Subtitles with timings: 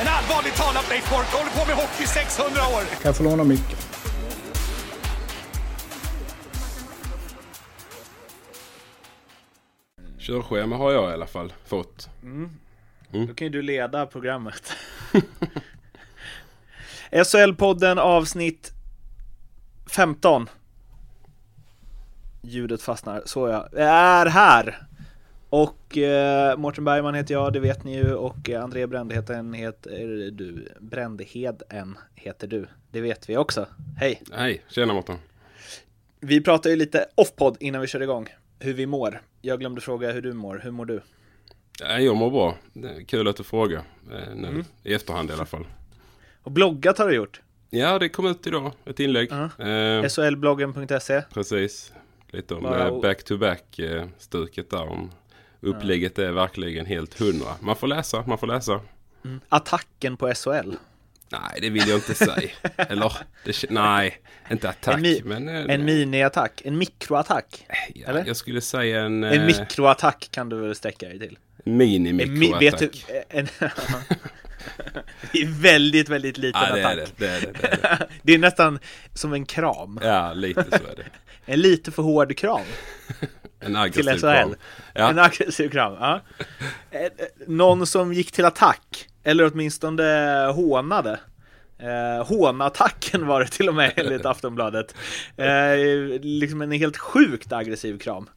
[0.00, 2.80] En allvarligt talat Leif Boork håller på med hockey i 600 år!
[2.90, 3.78] Kan jag få låna micken?
[10.18, 12.08] Körschema har jag i alla fall fått.
[13.10, 14.72] Då kan ju du leda programmet.
[17.10, 18.72] SHL-podden avsnitt
[19.90, 20.48] 15.
[22.42, 23.68] Ljudet fastnar, så ja.
[23.72, 24.87] Jag är här!
[25.50, 28.14] Och eh, Mårten Bergman heter jag, det vet ni ju.
[28.14, 30.68] Och eh, André Brändheden heter du.
[30.80, 32.66] Brändheden heter du.
[32.90, 33.66] Det vet vi också.
[33.98, 34.22] Hej!
[34.32, 35.16] Hej, tjena Mårten.
[36.20, 38.26] Vi pratade ju lite off-podd innan vi körde igång.
[38.58, 39.20] Hur vi mår.
[39.42, 40.60] Jag glömde fråga hur du mår.
[40.64, 41.00] Hur mår du?
[41.80, 42.56] Ja, jag mår bra.
[43.06, 43.82] Kul att du frågar.
[44.12, 45.66] eh, Nu, I efterhand i alla fall.
[46.42, 47.40] Och bloggat har du gjort.
[47.70, 48.72] Ja, det kom ut idag.
[48.84, 49.28] Ett inlägg.
[49.30, 49.64] Ja.
[49.66, 51.92] Eh, SHLbloggen.se precis.
[52.30, 54.88] Lite om Bara eh, o- back-to-back eh, stuket där.
[54.88, 55.10] Om
[55.60, 57.54] upplägget är verkligen helt hundra.
[57.60, 58.80] Man får läsa, man får läsa.
[59.48, 60.72] Attacken på SHL.
[61.30, 62.50] Nej, det vill jag inte säga.
[62.76, 63.12] Eller,
[63.44, 64.18] det, nej,
[64.50, 64.94] inte attack.
[64.94, 67.66] En mi- men eh, En miniattack, en mikroattack.
[67.94, 68.24] ja, eller?
[68.26, 71.38] Jag skulle säga en, En eh, mikroattack kan du väl sträcka dig till?
[71.64, 73.04] Mini-mikroattack.
[75.32, 77.12] det är väldigt, väldigt liten Ja, det är attack.
[77.16, 77.26] det.
[77.26, 78.08] Det är det, det, är det.
[78.22, 78.78] Det är nästan
[79.14, 79.98] som en kram.
[80.02, 81.06] Ja, lite så är det.
[81.44, 82.60] En lite för hård kram
[83.60, 83.76] En till
[84.08, 84.20] aggressiv SHL.
[84.20, 84.54] kram.
[84.94, 85.10] Ja.
[85.10, 85.92] En aggressiv kram.
[86.00, 86.20] Ja.
[86.90, 87.08] Eh, eh,
[87.46, 91.20] Någon som gick till attack, eller åtminstone hånade.
[91.78, 94.94] Eh, hånattacken var det till och med enligt Aftonbladet.
[95.36, 95.76] Eh,
[96.20, 98.28] liksom en helt sjukt aggressiv kram.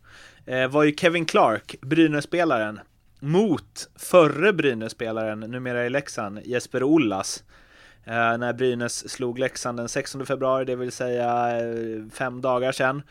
[0.45, 2.79] Eh, var ju Kevin Clark, Brynäs-spelaren,
[3.19, 7.43] mot förre Brynäs-spelaren, numera i Leksand, Jesper Ollas.
[8.05, 11.55] Eh, när Brynäs slog Leksand den 16 februari, det vill säga
[12.13, 13.01] fem dagar sedan.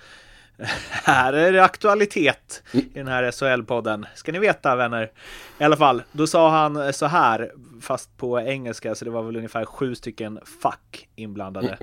[0.91, 4.07] Här är det aktualitet i den här SHL-podden.
[4.15, 5.11] Ska ni veta vänner.
[5.59, 9.37] I alla fall, då sa han så här, fast på engelska, så det var väl
[9.37, 11.79] ungefär sju stycken fuck inblandade.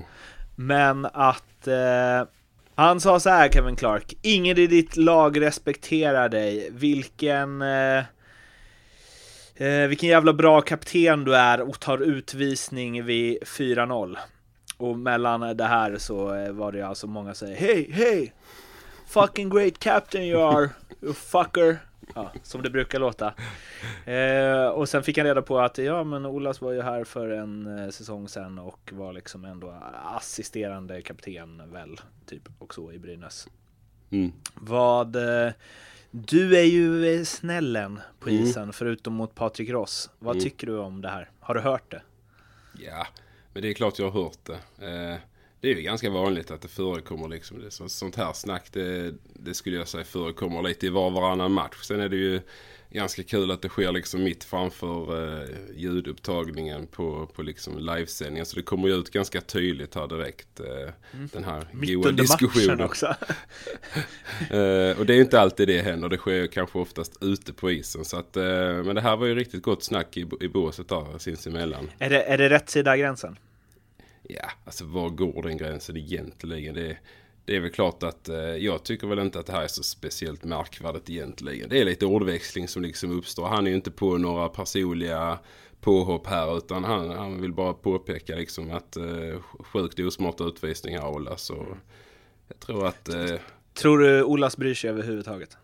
[0.56, 2.28] Men att eh,
[2.76, 6.70] han sa så här Kevin Clark, ingen i ditt lag respekterar dig.
[6.72, 8.04] Vilken eh,
[9.56, 14.18] eh, vilken jävla bra kapten du är och tar utvisning vid 4-0.
[14.78, 18.34] Och mellan det här så eh, var det alltså många som säger Hej, hej!
[19.08, 20.70] Fucking great captain you are,
[21.02, 21.80] you fucker!
[22.16, 23.34] Ja, som det brukar låta.
[24.06, 27.30] Eh, och sen fick han reda på att ja, men Olas var ju här för
[27.30, 29.76] en eh, säsong sedan och var liksom ändå
[30.06, 33.48] assisterande kapten väl, typ, och så i Brynäs.
[34.10, 34.32] Mm.
[34.54, 35.16] Vad...
[35.46, 35.52] Eh,
[36.12, 38.44] du är ju eh, snällen på Mm.
[38.44, 40.10] isen, förutom mot Patrik Ross.
[40.20, 40.44] Vad Mm.
[40.44, 41.30] tycker du om det här?
[41.40, 42.02] Har du hört det?
[42.80, 43.08] Ja,
[43.54, 44.86] men det är klart jag har hört det.
[44.88, 45.18] Eh,
[45.62, 48.68] det är ju ganska vanligt att det förekommer liksom det, så, sånt här snack.
[48.72, 51.78] Det, det skulle jag säga förekommer lite i var och varannan match.
[51.84, 52.42] Sen är det ju
[52.90, 58.46] ganska kul att det sker liksom mitt framför eh, ljudupptagningen på, på liksom livesändningen.
[58.46, 60.60] Så det kommer ju ut ganska tydligt här direkt.
[60.60, 60.94] Eh,
[61.34, 61.68] Den här Mm.
[61.72, 62.82] Mitt goa under matchen diskussionen.
[62.82, 63.16] också.
[64.50, 66.10] Eh, och det är ju inte alltid det händer.
[66.10, 68.06] Det sker ju kanske oftast ute på isen.
[68.06, 68.44] Så att, eh,
[68.84, 71.90] men det här var ju riktigt gott snack i, i båset där sinsemellan.
[72.00, 73.38] är, det, är det rätt sida gränsen?
[74.30, 76.76] Ja, alltså var går den gränsen egentligen?
[76.76, 76.98] Det,
[77.46, 79.84] det är väl klart att eh, jag tycker väl inte att det här är så
[79.84, 81.70] speciellt märkvärdigt egentligen.
[81.70, 83.48] Det är lite ordväxling som liksom uppstår.
[83.48, 85.40] Han är ju inte på några personliga
[85.82, 91.50] påhopp här utan han, han vill bara påpeka liksom att eh, sjukt osmarta utvisningar hållas.
[91.50, 91.78] Och
[92.48, 93.36] jag tror att eh,
[93.74, 95.58] Tror du Olas bryr sig överhuvudtaget?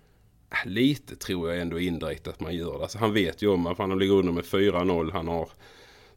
[0.66, 2.84] lite tror jag ändå indirekt att man gör det.
[2.84, 5.12] Alltså, han vet ju om att han ligger under med 4-0.
[5.12, 5.50] Han har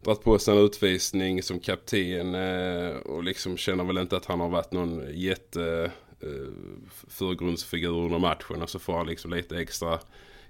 [0.00, 4.41] dragit på sig en utvisning som kapten eh, och liksom känner väl inte att han
[4.41, 5.91] har varit någon jätte
[6.21, 6.53] eh,
[7.09, 9.98] förgrundsfigur under matchen och så får han liksom lite extra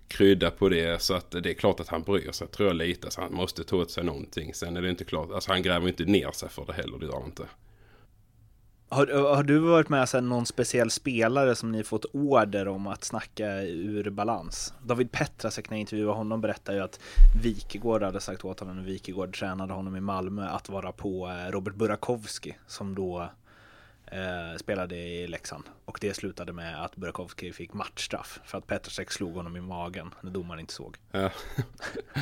[0.08, 1.02] krydda på det.
[1.02, 3.64] Så att det är klart att han bryr sig tror jag lite så han måste
[3.64, 4.54] ta åt sig någonting.
[4.54, 7.06] Sen är det inte klart alltså han gräver inte ner sig för det heller det
[7.06, 7.46] gör han inte.
[8.88, 13.04] Har, har du varit med sen någon speciell spelare som ni fått order om att
[13.04, 14.74] snacka ur balans?
[14.84, 17.00] David Petrasek när jag intervjuade honom berättade ju att
[17.42, 21.50] Wikegård hade sagt åt honom, när Wikegård tränade honom i Malmö, att vara på eh,
[21.50, 23.28] Robert Burakovsky som då
[24.06, 25.64] eh, spelade i Leksand.
[25.84, 30.14] Och det slutade med att Burakovsky fick matchstraff för att Petrasek slog honom i magen
[30.20, 30.96] när domaren inte såg.
[31.12, 31.30] Ja,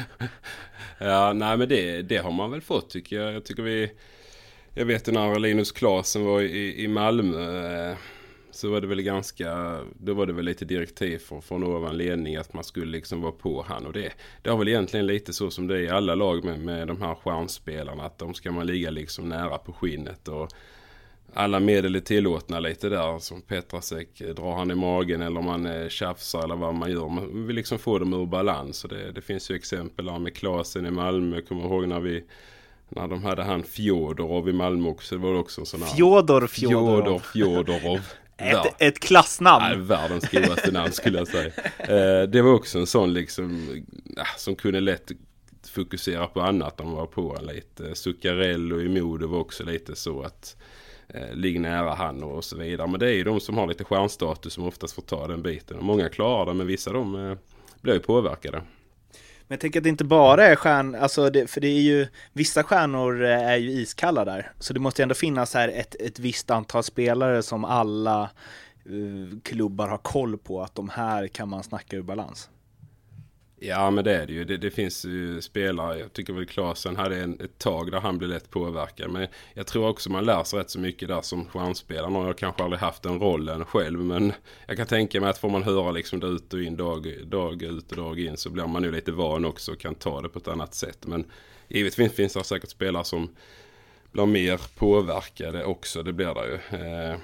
[0.98, 3.32] ja nej men det, det har man väl fått tycker jag.
[3.34, 3.92] Jag tycker vi
[4.74, 7.90] jag vet ju när Linus Klasen var i, i Malmö.
[7.90, 7.96] Eh,
[8.50, 12.36] så var det väl ganska, då var det väl lite direktiv från, från ovan ledning
[12.36, 14.12] att man skulle liksom vara på han och det.
[14.42, 17.02] Det har väl egentligen lite så som det är i alla lag med, med de
[17.02, 18.04] här stjärnspelarna.
[18.04, 20.48] Att de ska man ligga liksom nära på skinnet och
[21.34, 23.18] alla medel är tillåtna lite där.
[23.18, 27.08] Som Petrasek, drar han i magen eller man eh, tjafsar eller vad man gör.
[27.08, 28.84] Man vill liksom få dem ur balans.
[28.84, 31.36] Och det, det finns ju exempel där med Klasen i Malmö.
[31.36, 32.24] Jag kommer ihåg när vi
[32.94, 35.14] när de hade han Fjodorov i Malmö också.
[35.14, 35.88] Det var också en sån här...
[35.88, 37.22] Fjodor Fjodorov.
[37.32, 38.00] Fjodor Fjodorov.
[38.36, 39.64] Ett, ett klassnamn.
[39.64, 41.52] Nej, världens godaste namn skulle jag säga.
[41.78, 43.68] Eh, det var också en sån liksom,
[44.16, 45.12] eh, som kunde lätt
[45.70, 47.94] fokusera på annat än vara på en lite.
[47.94, 50.56] Zuccarello i Modo var också lite så att
[51.08, 52.86] eh, ligg nära han och så vidare.
[52.86, 55.78] Men det är ju de som har lite stjärnstatus som oftast får ta den biten.
[55.78, 57.36] Och många klarar det men vissa de eh,
[57.80, 58.62] blir ju påverkade.
[59.54, 62.06] Men jag tänker att det inte bara är stjärn, alltså det, för det är ju,
[62.32, 64.52] vissa stjärnor eh, är ju iskalla där.
[64.58, 68.30] Så det måste ju ändå finnas här ett, ett visst antal spelare som alla
[68.90, 72.50] uh, klubbar har koll på att de här kan man snacka ur balans.
[73.66, 74.44] Ja men det är det ju.
[74.44, 78.18] Det, det finns ju spelare, jag tycker väl Klasen hade en, ett tag där han
[78.18, 79.10] blev lätt påverkad.
[79.10, 82.12] Men jag tror också man lär sig rätt så mycket där som stjärnspelare.
[82.12, 83.98] Jag har kanske aldrig haft den rollen själv.
[83.98, 84.32] Men
[84.66, 87.62] jag kan tänka mig att får man höra liksom det ut och in dag, dag
[87.62, 90.28] ut och dag in så blir man ju lite van också och kan ta det
[90.28, 91.06] på ett annat sätt.
[91.06, 91.24] Men
[91.68, 93.28] givetvis finns det säkert spelare som
[94.12, 96.02] blir mer påverkade också.
[96.02, 96.80] Det blir det ju.
[96.80, 97.16] Eh,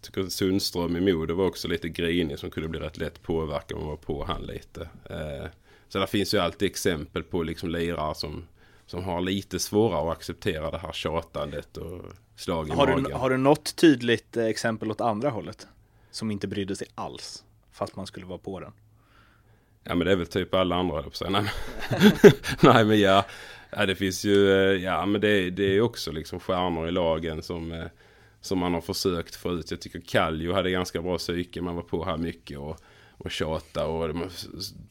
[0.00, 3.78] Tycker Sundström i Modo var också lite grinig som kunde bli rätt lätt påverkad om
[3.78, 4.88] man var på han lite.
[5.10, 5.46] Eh,
[5.88, 8.44] så det finns ju alltid exempel på liksom lirare som,
[8.86, 12.04] som har lite svårare att acceptera det här tjatandet och
[12.36, 13.02] slag i har magen.
[13.02, 15.66] Du, har du något tydligt eh, exempel åt andra hållet?
[16.10, 18.72] Som inte brydde sig alls, fast man skulle vara på den?
[19.84, 21.30] Ja men det är väl typ alla andra på sig.
[21.30, 21.50] Nej,
[22.60, 23.24] Nej men ja,
[23.70, 27.42] ja, det finns ju, eh, ja men det, det är också liksom stjärnor i lagen
[27.42, 27.88] som
[28.40, 29.70] som man har försökt få ut.
[29.70, 31.62] Jag tycker Kallio hade ganska bra psyke.
[31.62, 32.76] Man var på här mycket och,
[33.18, 34.14] och tjata och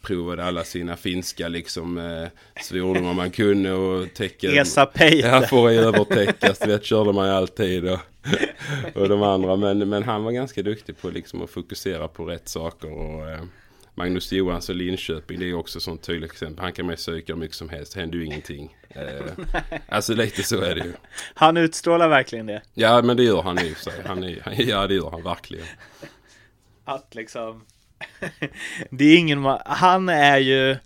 [0.01, 2.27] provade alla sina finska liksom eh,
[2.61, 4.51] svordomar man kunde och täcka.
[4.51, 5.27] Esa Peite.
[5.27, 6.59] Ja, får övertäckas.
[6.59, 7.89] Det körde man ju alltid.
[7.89, 7.99] Och,
[8.93, 9.55] och de andra.
[9.55, 12.91] Men, men han var ganska duktig på liksom att fokusera på rätt saker.
[12.91, 13.41] Och, eh,
[13.97, 16.63] Magnus Johansson Linköping, det är också sånt tydligt exempel.
[16.63, 18.77] Han kan man ju söka hur mycket som helst, det händer ju ingenting.
[18.89, 19.01] Eh,
[19.89, 20.93] alltså lite så är det ju.
[21.33, 22.61] Han utstrålar verkligen det.
[22.73, 23.93] Ja, men det gör han sig.
[24.05, 25.65] Han är, ja, det gör han verkligen.
[26.85, 27.63] Att liksom...
[28.89, 29.43] det är ingen...
[29.65, 30.77] Han är ju...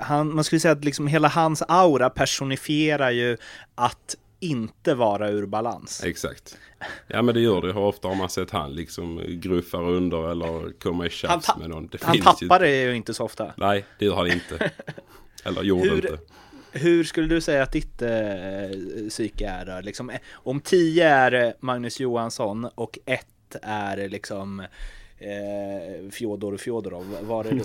[0.00, 3.36] Han, man skulle säga att liksom hela hans aura personifierar ju
[3.74, 4.16] att
[4.46, 6.04] inte vara ur balans.
[6.04, 6.58] Exakt.
[7.06, 7.72] Ja men det gör det.
[7.72, 11.86] Hur ofta har man sett han liksom gruffar under eller komma i tjafs med någon?
[11.86, 12.66] Det han tappar ju...
[12.66, 13.52] det ju inte så ofta.
[13.56, 14.70] Nej, det gör han inte.
[15.44, 16.18] eller gjorde hur, inte.
[16.72, 18.10] Hur skulle du säga att ditt äh,
[19.08, 19.80] psyke är då?
[19.80, 24.60] Liksom, om tio är Magnus Johansson och ett är liksom
[25.18, 27.62] eh, Fjodor Fjodorov, var är du?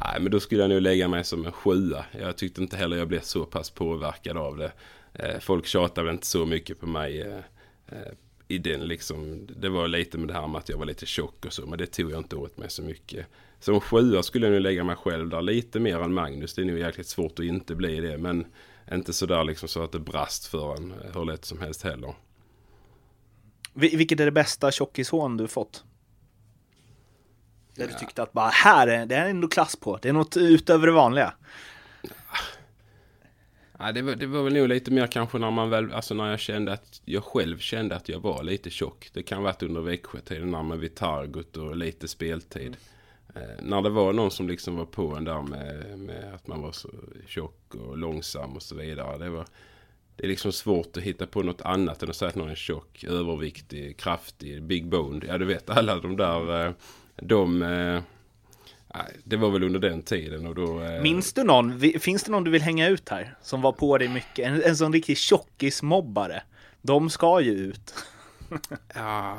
[0.00, 2.04] Nej men då skulle jag nog lägga mig som en sjua.
[2.20, 4.72] Jag tyckte inte heller jag blev så pass påverkad av det.
[5.18, 7.38] Eh, folk tjatar väl inte så mycket på mig eh,
[7.88, 8.12] eh,
[8.48, 9.46] i den liksom.
[9.56, 11.66] Det var lite med det här med att jag var lite tjock och så.
[11.66, 13.26] Men det tog jag inte åt mig så mycket.
[13.60, 15.42] Som sjua skulle jag nu lägga mig själv där.
[15.42, 16.54] Lite mer än Magnus.
[16.54, 18.18] Det är nog jäkligt svårt att inte bli det.
[18.18, 18.46] Men
[18.92, 22.14] inte sådär liksom så att det brast för en hur lätt som helst heller.
[23.74, 25.84] Vilket är det bästa tjockishån du fått?
[27.74, 27.90] Där ja.
[27.92, 29.98] du tyckte att bara här är det är ändå klass på.
[30.02, 31.34] Det är något utöver det vanliga.
[33.78, 36.30] Ja, det, var, det var väl nog lite mer kanske när man väl, alltså när
[36.30, 39.10] jag kände att jag själv kände att jag var lite tjock.
[39.12, 42.76] Det kan ha varit under Växjötiden när man vid Targut och lite speltid.
[43.34, 43.50] Mm.
[43.50, 46.62] Eh, när det var någon som liksom var på en där med, med, att man
[46.62, 46.90] var så
[47.26, 49.18] tjock och långsam och så vidare.
[49.18, 49.46] Det, var,
[50.16, 52.54] det är liksom svårt att hitta på något annat än att säga att någon är
[52.54, 55.24] tjock, överviktig, kraftig, big boned.
[55.28, 56.72] Ja, du vet alla de där, eh,
[57.16, 57.62] de...
[59.24, 60.82] Det var väl under den tiden och då...
[60.82, 61.02] Eh...
[61.02, 61.80] Minns du någon?
[61.80, 63.34] Finns det någon du vill hänga ut här?
[63.42, 64.46] Som var på dig mycket?
[64.46, 66.42] En, en sån riktig tjockismobbare.
[66.82, 67.94] De ska ju ut.
[68.94, 69.38] ja,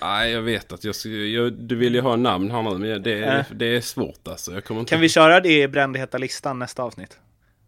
[0.00, 3.24] Nej, jag vet att jag, jag, du vill ju ha namn här nu, men det,
[3.24, 3.44] äh.
[3.50, 4.52] det är svårt alltså.
[4.52, 4.90] Jag kommer inte...
[4.90, 7.18] Kan vi köra det i brändheta listan nästa avsnitt?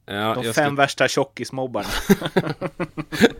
[0.07, 0.71] Ja, de fem ska...
[0.71, 1.89] värsta tjockismobbarna.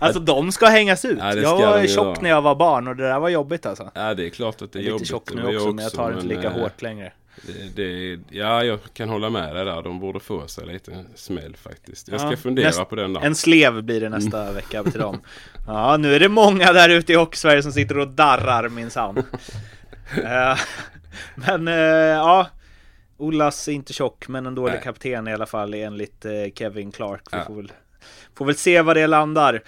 [0.00, 1.18] alltså de ska hängas ut.
[1.20, 3.90] Ja, jag var tjock när jag var barn och det där var jobbigt alltså.
[3.94, 5.00] Ja det är klart att det är, jag är jobbigt.
[5.00, 7.12] lite tjock nu också, men jag tar det inte lika hårt längre.
[7.42, 9.82] Det, det, ja, jag kan hålla med dig där.
[9.82, 12.08] De borde få sig lite smäll faktiskt.
[12.08, 13.20] Jag ska ja, fundera näst, på den där.
[13.20, 14.54] En slev blir det nästa mm.
[14.54, 15.20] vecka till dem.
[15.66, 19.18] Ja, nu är det många där ute i Hockeysverige som sitter och darrar minsann.
[19.18, 20.58] uh,
[21.34, 22.46] men uh, ja,
[23.16, 24.82] Ollas är inte tjock, men en dålig Nej.
[24.82, 27.22] kapten i alla fall enligt uh, Kevin Clark.
[27.32, 27.44] Vi ja.
[27.44, 27.72] får väl
[28.36, 29.62] Får väl se var det landar.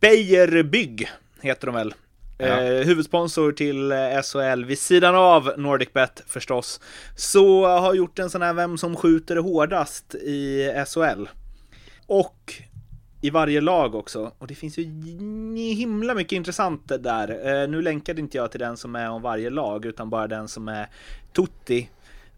[0.00, 1.08] Beijer Bygg
[1.40, 1.94] heter de väl.
[2.38, 2.46] Ja.
[2.46, 6.80] Eh, huvudsponsor till eh, SHL vid sidan av NordicBet förstås.
[7.16, 11.28] Så har gjort en sån här Vem som skjuter hårdast i SHL.
[12.06, 12.54] Och
[13.20, 14.32] i varje lag också.
[14.38, 14.82] Och det finns ju
[15.74, 17.62] himla mycket intressant där.
[17.62, 20.48] Eh, nu länkade inte jag till den som är om varje lag utan bara den
[20.48, 20.88] som är
[21.32, 21.90] Tutti.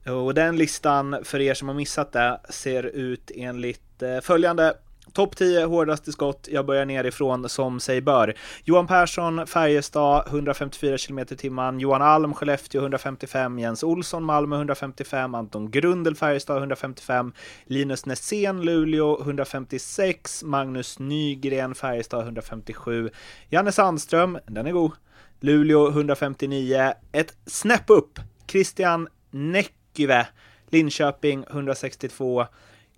[0.07, 4.75] Och den listan för er som har missat det ser ut enligt Eh, följande.
[5.13, 6.49] Topp 10 hårdaste skott.
[6.51, 8.35] Jag börjar nerifrån som sig bör.
[8.65, 11.81] Johan Persson, Färjestad 154 km timman.
[11.81, 13.59] Johan Alm, Skellefteå 155.
[13.59, 15.35] Jens Olsson, Malmö 155.
[15.35, 17.33] Anton Grundel, Färjestad 155.
[17.65, 20.43] Linus Nässén, Luleå 156.
[20.45, 23.11] Magnus Nygren, Färjestad 157.
[23.49, 24.93] Janne Sandström, den är god.
[25.41, 26.93] Luleå 159.
[27.13, 28.19] Ett snäpp upp.
[28.47, 30.27] Christian Näckyvä,
[30.69, 32.47] Linköping 162.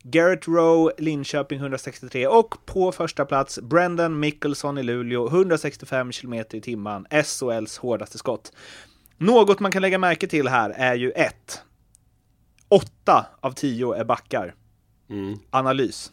[0.02, 6.60] Garrett Rowe, Linköping 163 och på första plats Brendan Mickelson i Luleå 165 km i
[6.60, 8.52] timmen, SHLs hårdaste skott.
[9.18, 11.62] Något man kan lägga märke till här är ju ett.
[12.68, 14.54] Åtta av tio är backar.
[15.10, 15.38] Mm.
[15.50, 16.12] Analys.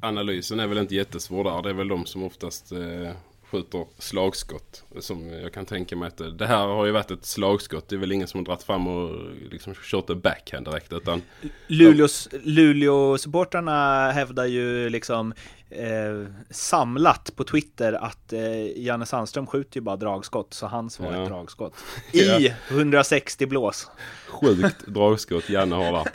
[0.00, 1.62] Analysen är väl inte jättesvår där.
[1.62, 3.12] Det är väl de som oftast eh,
[3.50, 4.84] skjuter slagskott.
[5.00, 7.88] Som jag kan tänka mig att det, här har ju varit ett slagskott.
[7.88, 10.92] Det är väl ingen som har dragit fram och liksom kört en backhand direkt.
[10.92, 11.22] Utan
[11.66, 15.32] Luleås, Luleå-supportrarna hävdar ju liksom
[15.70, 21.12] eh, samlat på Twitter att eh, Janne Sandström skjuter ju bara dragskott, så hans var
[21.12, 21.22] Ja.
[21.22, 21.74] ett dragskott.
[22.12, 23.90] I 160 blås.
[24.28, 26.06] Sjukt dragskott Janne har där.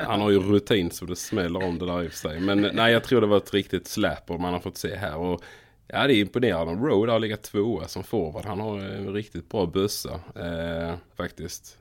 [0.00, 2.40] Eh, han har ju rutin så det smäller om det där i och för sig.
[2.40, 5.16] Men eh, nej, jag tror det var ett riktigt släp man har fått se här.
[5.16, 5.42] Och
[5.88, 6.72] ja, det är imponerande.
[6.88, 8.44] Road har legat tvåa som forward.
[8.44, 11.78] Han har en riktigt bra bössa eh, faktiskt.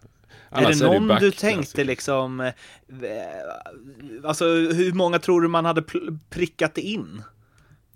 [0.50, 1.36] är det någon du backklass.
[1.36, 2.54] tänkte liksom, eh,
[4.24, 5.84] alltså hur många tror du man hade
[6.30, 7.22] prickat in?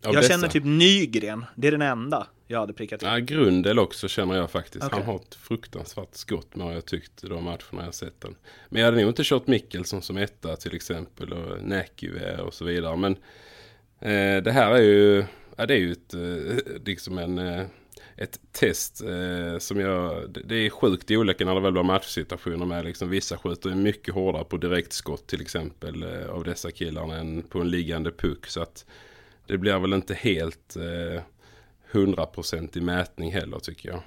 [0.06, 0.34] Av jag dessa?
[0.34, 3.10] känner typ Nygren, det är den enda jag hade prickat in.
[3.10, 4.86] Ja, Grundel också känner jag faktiskt.
[4.86, 5.00] Okej.
[5.00, 8.36] Han har ett fruktansvärt skott med har jag tyckt de matcherna jag sett den.
[8.70, 12.66] Men jag hade nog inte kört Mickelson som etta till exempel och Näkyvä och så
[12.66, 12.98] vidare.
[12.98, 13.12] Men
[14.00, 15.26] eh, det här är ju,
[15.62, 17.66] ja, det är ju ett, eh, liksom en, eh,
[18.18, 22.86] ett test eh, som jag, det, är sjukt olika när det väl blir matchsituationer med
[22.86, 27.70] liksom vissa skjuter mycket hårdare på direktskott till exempel av dessa killarna än på en
[27.70, 28.48] liggande puck.
[28.48, 28.86] Så att
[29.48, 30.78] det blir väl inte helt
[31.92, 34.02] hundraprocentig mätning heller tycker jag.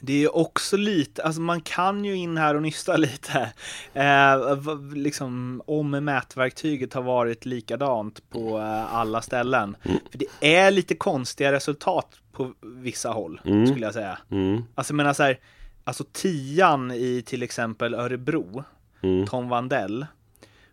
[0.00, 3.52] Det är också lite, alltså man kan ju in här och nysta lite.
[3.94, 4.58] Eh,
[4.94, 9.76] liksom om mätverktyget har varit likadant på eh, alla ställen.
[9.82, 10.26] För det
[10.56, 14.18] är lite konstiga resultat på vissa håll, skulle jag säga.
[14.30, 15.38] Mm, Alltså jag menar så här,
[15.84, 18.64] alltså tian i till exempel Örebro,
[19.02, 20.06] mm, Tom Vandell,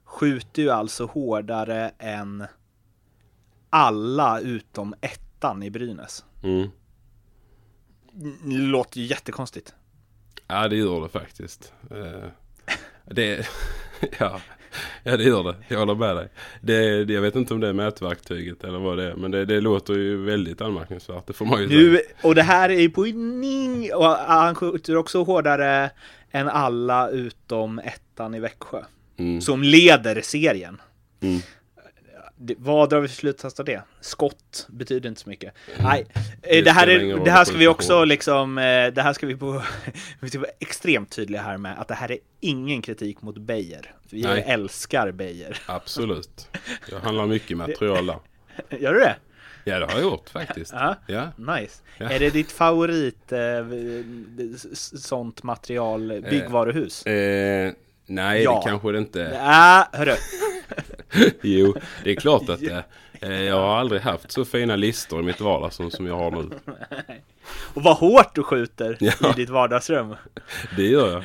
[0.03, 2.45] skjuter ju alltså hårdare än
[3.69, 6.25] alla utom ettan i Brynäs.
[8.45, 9.73] Låter ju jättekonstigt.
[10.47, 11.73] Ja det gör det faktiskt.
[11.91, 12.29] Eh,
[13.05, 13.47] det,
[14.19, 14.41] ja,
[15.03, 15.55] ja det gör det.
[15.67, 16.29] Jag håller med dig.
[16.61, 19.15] Det, jag vet inte om det är mätverktyget eller vad det är.
[19.15, 21.27] Men det, det låter ju väldigt anmärkningsvärt.
[21.27, 22.07] Det får man ju Nu, säga.
[22.21, 25.89] och det här är ju på ning, och han skjuter också hårdare
[26.31, 28.83] än alla utom ettan i Växjö.
[29.17, 29.41] Mm.
[29.41, 30.81] Som leder serien.
[31.21, 31.39] Mm.
[32.37, 33.81] Det, vad drar vi för slutsats av det?
[34.01, 35.53] Skott betyder inte så mycket.
[35.77, 35.89] Mm.
[35.89, 36.05] Nej,
[36.41, 39.35] eh, det här, är, det här ska vi också liksom, eh, det här ska vi
[39.35, 39.63] på,
[40.19, 43.93] vi ska vara extremt tydliga här med att det här är ingen kritik mot Beijer.
[44.09, 44.43] Vi Nej.
[44.47, 45.57] älskar Beijer.
[45.65, 46.47] Absolut.
[46.91, 48.05] Jag handlar mycket material
[48.69, 48.77] där.
[48.79, 49.15] Gör du det?
[49.67, 50.73] Ja det har jag gjort faktiskt.
[50.73, 50.95] Ja.
[51.07, 51.29] Ja.
[51.55, 51.81] Nice.
[51.97, 52.09] Ja.
[52.09, 53.39] Är det ditt favorit eh,
[54.73, 57.05] sånt material byggvaruhus?
[57.05, 57.71] Eh,
[58.05, 58.61] nej Ja.
[58.63, 59.33] det kanske det inte är.
[59.33, 60.15] Ja, hörru.
[61.41, 62.83] Jo, det är klart att det
[63.21, 66.49] eh, Jag har aldrig haft så fina listor i mitt vardagsrum som jag har nu.
[67.73, 69.13] Och vad hårt du skjuter Ja.
[69.31, 70.15] i ditt vardagsrum.
[70.75, 71.23] Det gör jag.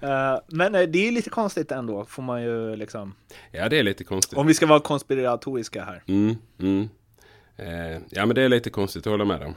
[0.00, 3.14] Eh, men eh, det är lite konstigt ändå, får man ju liksom.
[3.50, 4.38] Ja det är lite konstigt.
[4.38, 6.02] Om vi ska vara konspiratoriska här.
[6.06, 6.88] Mm, mm.
[7.56, 9.54] Eh, ja men det är lite konstigt, jag håller med dem.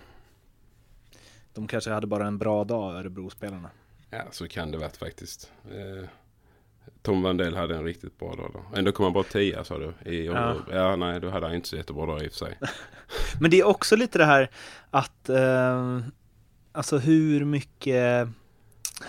[1.53, 3.69] De kanske hade bara en bra dag, Örebro-spelarna.
[4.09, 5.51] Ja så kan det varit faktiskt.
[5.71, 6.09] Eh,
[7.01, 8.77] Tom Vandell hade en riktigt bra dag då.
[8.77, 10.11] Ändå kom han bara tia sa du.
[10.11, 10.55] I, Ja.
[10.71, 10.95] ja.
[10.95, 12.59] nej då hade han inte så jättebra dag i och för sig.
[13.39, 14.49] Men det är också lite det här
[14.91, 15.99] att, eh,
[16.71, 18.27] alltså hur mycket,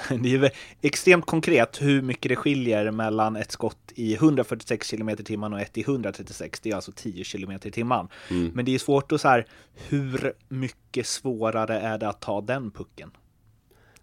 [0.21, 5.53] det är extremt konkret hur mycket det skiljer mellan ett skott i 146 km timmen
[5.53, 8.09] och ett i 136, det är alltså 10 km i timmen.
[8.31, 8.51] Mm.
[8.55, 9.47] Men det är svårt att så här,
[9.89, 13.11] hur mycket svårare är det att ta den pucken?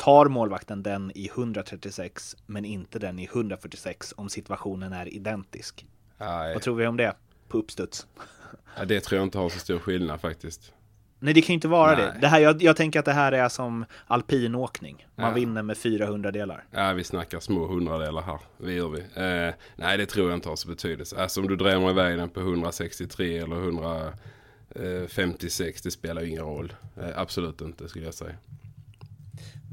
[0.03, 5.85] Tar målvakten den i 136 men inte den i 146 om situationen är identisk?
[6.17, 7.13] Nej, Vad tror vi om det?
[7.47, 8.07] På uppstuds.
[8.77, 10.73] ja, det tror jag inte har så stor skillnad faktiskt.
[11.19, 12.05] Nej, det kan ju inte vara Nej.
[12.05, 12.17] det.
[12.21, 15.07] det här, jag, jag tänker att det här är som alpinåkning.
[15.15, 15.33] Man Ja.
[15.33, 16.63] vinner med 400 delar.
[16.71, 18.39] Ja, vi snackar små hundradelar här.
[18.57, 18.99] Det gör vi.
[18.99, 21.17] Eh, nej, det tror jag inte har så betydelse.
[21.17, 26.73] Alltså om du drämmer iväg den på 163 eller 156, det spelar ju ingen roll.
[27.01, 28.35] Eh, absolut inte, skulle jag säga.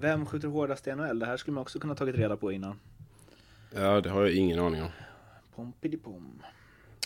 [0.01, 1.19] Vem skjuter hårdast i NHL?
[1.19, 2.79] Det här skulle man också kunna tagit reda på innan.
[3.75, 4.89] Ja, det har jag ingen aning om.
[5.55, 6.43] Pompidipom.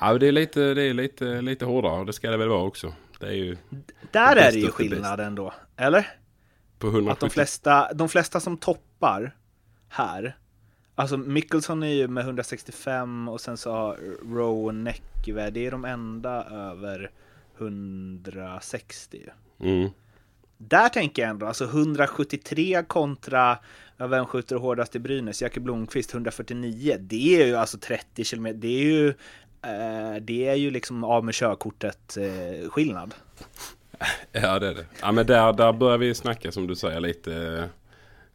[0.01, 2.63] Ja, det är lite, det är lite, lite hårdare och det ska det väl vara
[2.63, 2.95] också.
[3.23, 3.57] Det är ju
[4.11, 5.55] Där är det ju skillnad ändå.
[5.77, 6.09] Eller?
[6.83, 7.13] på 170.
[7.13, 9.37] Att de flesta, de flesta som toppar
[9.89, 10.37] här,
[10.95, 15.71] alltså Mickelson är ju med 165 och sen så har Rowe och Neckive, det är
[15.71, 17.11] de enda över
[17.59, 19.31] 160 ju.
[19.69, 19.91] Mm.
[20.59, 23.59] Där tänker jag ändå, alltså 173 kontra,
[23.97, 25.43] vem skjuter hårdast i Brynäs?
[25.43, 29.15] Jackie Blomqvist 149, det är ju alltså 30 kilometer, det är ju
[30.21, 33.15] det är ju liksom av med körkortet eh, skillnad.
[34.33, 34.87] Ja, det är det.
[35.01, 37.69] Ja, men där, där börjar vi snacka som du säger lite,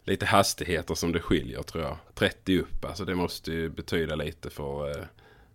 [0.03, 1.98] lite hastigheter som det skiljer tror jag.
[2.15, 4.89] 30 upp, alltså det måste ju betyda lite för...
[4.89, 5.03] eh,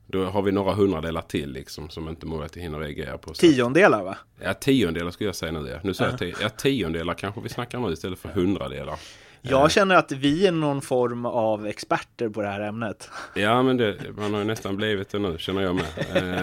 [0.06, 3.34] Då har vi några hundradelar till liksom som inte målvakten hinner reagera på.
[3.34, 4.16] Så- Tiondelar va?
[4.42, 5.68] Ja, tiondelar skulle jag säga nu.
[5.68, 5.78] Ja.
[5.82, 8.98] Nu säger jag ja, tiondelar kanske vi snackar nu istället för hundradelar.
[9.42, 13.10] Jag känner att vi är någon form av experter på det här ämnet.
[13.34, 15.84] Ja, men det, man har ju nästan blivit det nu känner jag med.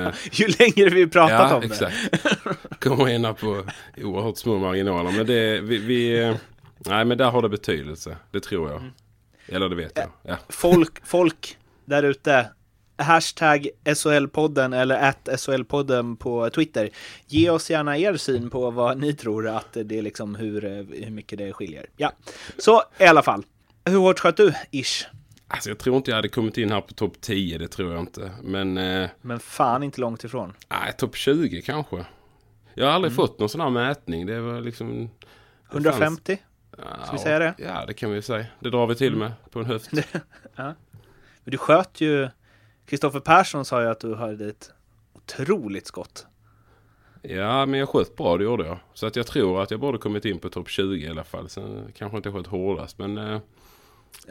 [0.06, 1.68] Eh, Ju längre vi pratat ja, om det.
[1.68, 1.96] exakt.
[2.80, 3.64] Kommer in på
[4.04, 5.12] oerhört små marginaler.
[5.12, 6.36] Men det, vi, vi, eh,
[6.78, 8.18] nej men där har det betydelse.
[8.32, 8.82] Det tror jag.
[9.48, 10.10] Eller det vet jag.
[10.24, 10.38] Ja.
[10.50, 12.50] Folk, folk där ute.
[13.00, 16.90] Hashtag SHL-podden eller att SHL-podden på Twitter.
[17.28, 20.72] Ge oss gärna er syn på vad ni tror att det är liksom hur, eh,
[21.04, 21.86] hur mycket det skiljer.
[21.98, 22.12] Ja,
[22.58, 23.44] så i alla fall.
[23.86, 25.06] Hur hårt sköt du, ish?
[25.48, 27.58] Alltså jag tror inte jag hade kommit in här på topp 10.
[27.58, 28.32] Det tror jag inte.
[28.44, 30.54] Men eh, Men fan inte långt ifrån.
[30.70, 32.06] nej, topp 20 kanske.
[32.74, 34.26] Jag har aldrig fått någon sån här mätning.
[34.26, 35.10] Det var liksom...
[35.72, 36.38] det 150?
[36.78, 37.54] fanns- Ska vi säga det?
[37.58, 38.46] Ja, det kan vi säga.
[38.60, 39.92] Det drar vi till med på en höft.
[40.56, 40.76] Men
[41.44, 42.30] du sköt ju...
[42.90, 44.72] Kristoffer Persson sa ju att du hade ett
[45.14, 46.28] otroligt skott.
[47.22, 48.78] Ja, men jag sköt bra, det gjorde jag.
[48.94, 51.50] Så att jag tror att jag borde kommit in på topp 20 i alla fall.
[51.50, 53.18] Sen kanske inte sköt hårdast, men...
[53.18, 53.40] Eh,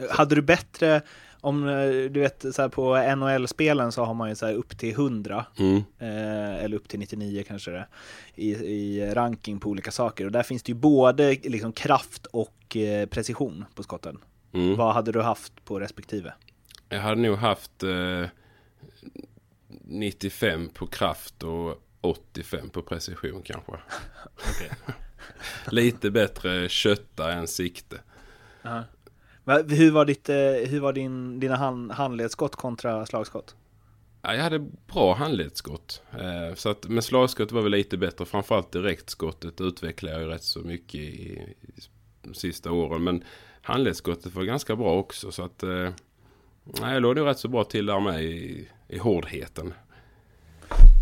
[0.09, 1.01] Hade du bättre,
[1.41, 4.77] om eh, du vet så här på NHL-spelen så har man ju så här upp
[4.77, 7.87] till 100 mm, eh, eller upp till 99 kanske det
[8.35, 12.77] i, i ranking på olika saker och där finns det ju både liksom kraft och
[12.77, 14.17] eh, precision på skotten.
[14.53, 14.75] mm.
[14.75, 16.33] Vad hade du haft på respektive?
[16.89, 18.29] Jag hade nog haft eh,
[19.67, 23.71] 95 på kraft och 85 på precision kanske.
[25.71, 28.01] Lite bättre kötta än sikte.
[29.43, 30.35] Va- Hur var, ditt, eh,
[30.69, 33.55] hur var din, dina hand, handledsskott kontra slagskott?
[34.21, 36.01] Ja, jag hade bra handledsskott.
[36.11, 38.25] Eh, så att, men slagskott var väl lite bättre.
[38.25, 43.03] Framförallt direktskottet utvecklade jag ju rätt så mycket i, i sista åren.
[43.03, 43.23] Men
[43.61, 45.31] handledsskottet var ganska bra också.
[45.31, 45.89] Så att eh,
[46.81, 49.73] nej, jag låg nog rätt så bra till där med i, i hårdheten.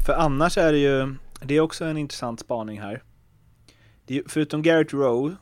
[0.05, 3.03] För annars är det ju, det är också en intressant spaning här.
[4.05, 5.35] Det är, förutom Garrett Rowe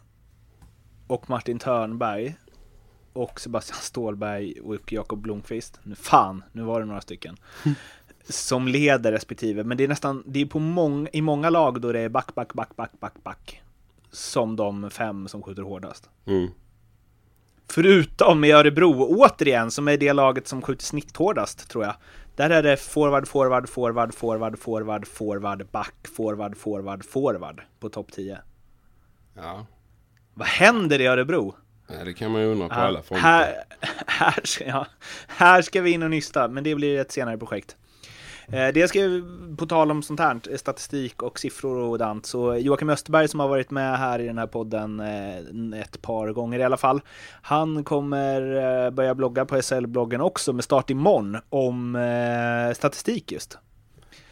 [1.08, 2.36] och Martin Törnberg
[3.14, 5.80] och Sebastian Ståhlberg och Jakob Blomqvist.
[5.84, 7.38] Nu fan, nu var det några stycken.
[8.30, 11.92] Som leder respektive, men det är nästan, det är på många, i många lag då
[11.92, 13.62] det är back, back, back, back, back, back.
[14.12, 16.10] Som de fem som skjuter hårdast.
[16.26, 16.48] Mm.
[17.70, 21.96] Förutom i Örebro, återigen, som är det laget som skjuter snitthårdast, tror jag.
[22.36, 28.12] Där är det forward, forward, forward, forward, forward, forward, back, forward, forward, forward på topp
[28.12, 28.38] 10.
[29.36, 29.66] Ja.
[30.34, 31.56] Vad händer i Örebro?
[31.88, 33.24] ja, det kan man ju undra på Ja, alla fronter.
[33.24, 33.54] här,
[34.08, 34.88] här, ska, ja,
[35.28, 37.76] här ska vi in och nysta, men det blir ett senare projekt.
[38.48, 39.00] Eh, Det ska
[39.58, 43.48] på tal om sånt här, statistik och siffror och dant, så Joakim Österberg som har
[43.48, 47.02] varit med här i den här podden eh, ett par gånger i alla fall,
[47.42, 48.42] han kommer
[48.86, 51.98] eh, börja blogga på SL-bloggen också med start imorgon om
[52.76, 53.58] statistik just.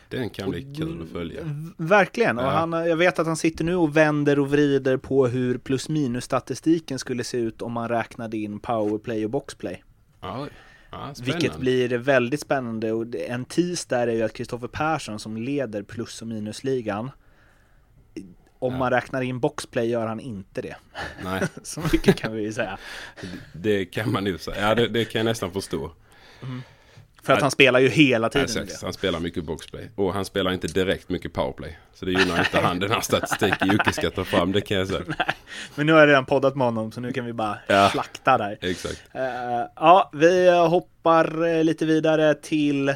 [0.10, 1.42] Den kan bli kul att följa.
[1.78, 2.50] Verkligen, och Ja.
[2.50, 6.24] han, jag vet att han sitter nu och vänder och vrider på hur plus minus
[6.24, 9.84] statistiken skulle se ut om man räknade in powerplay och boxplay.
[10.22, 10.48] Ja,
[10.94, 11.14] ja.
[11.24, 15.84] Vilket blir väldigt spännande och en tis där är ju att Kristoffer Persson som leder
[15.84, 17.12] plus och minusligan
[18.60, 18.80] om Ja.
[18.80, 20.76] man räknar in boxplay gör han inte det.
[21.24, 22.78] Nej, Så mycket kan vi ju säga.
[23.54, 24.62] det kan man ju säga.
[24.70, 25.92] Ja, det, det kan jag nästan förstå.
[27.24, 28.80] För att han spelar ju hela tiden sex.
[28.80, 28.86] det.
[28.86, 29.90] Han spelar mycket boxplay.
[29.96, 31.78] Och han spelar inte direkt mycket powerplay.
[31.94, 34.88] Så det gynnar inte han den här statistiken Jocke ska ta fram, det kan jag
[34.88, 35.02] säga.
[35.76, 37.90] Men nu har jag redan poddat med honom så nu kan vi bara Ja.
[37.90, 38.58] slakta där.
[38.62, 39.04] Exakt.
[39.14, 39.22] Eh,
[39.76, 42.96] ja, vi hoppar eh, lite vidare till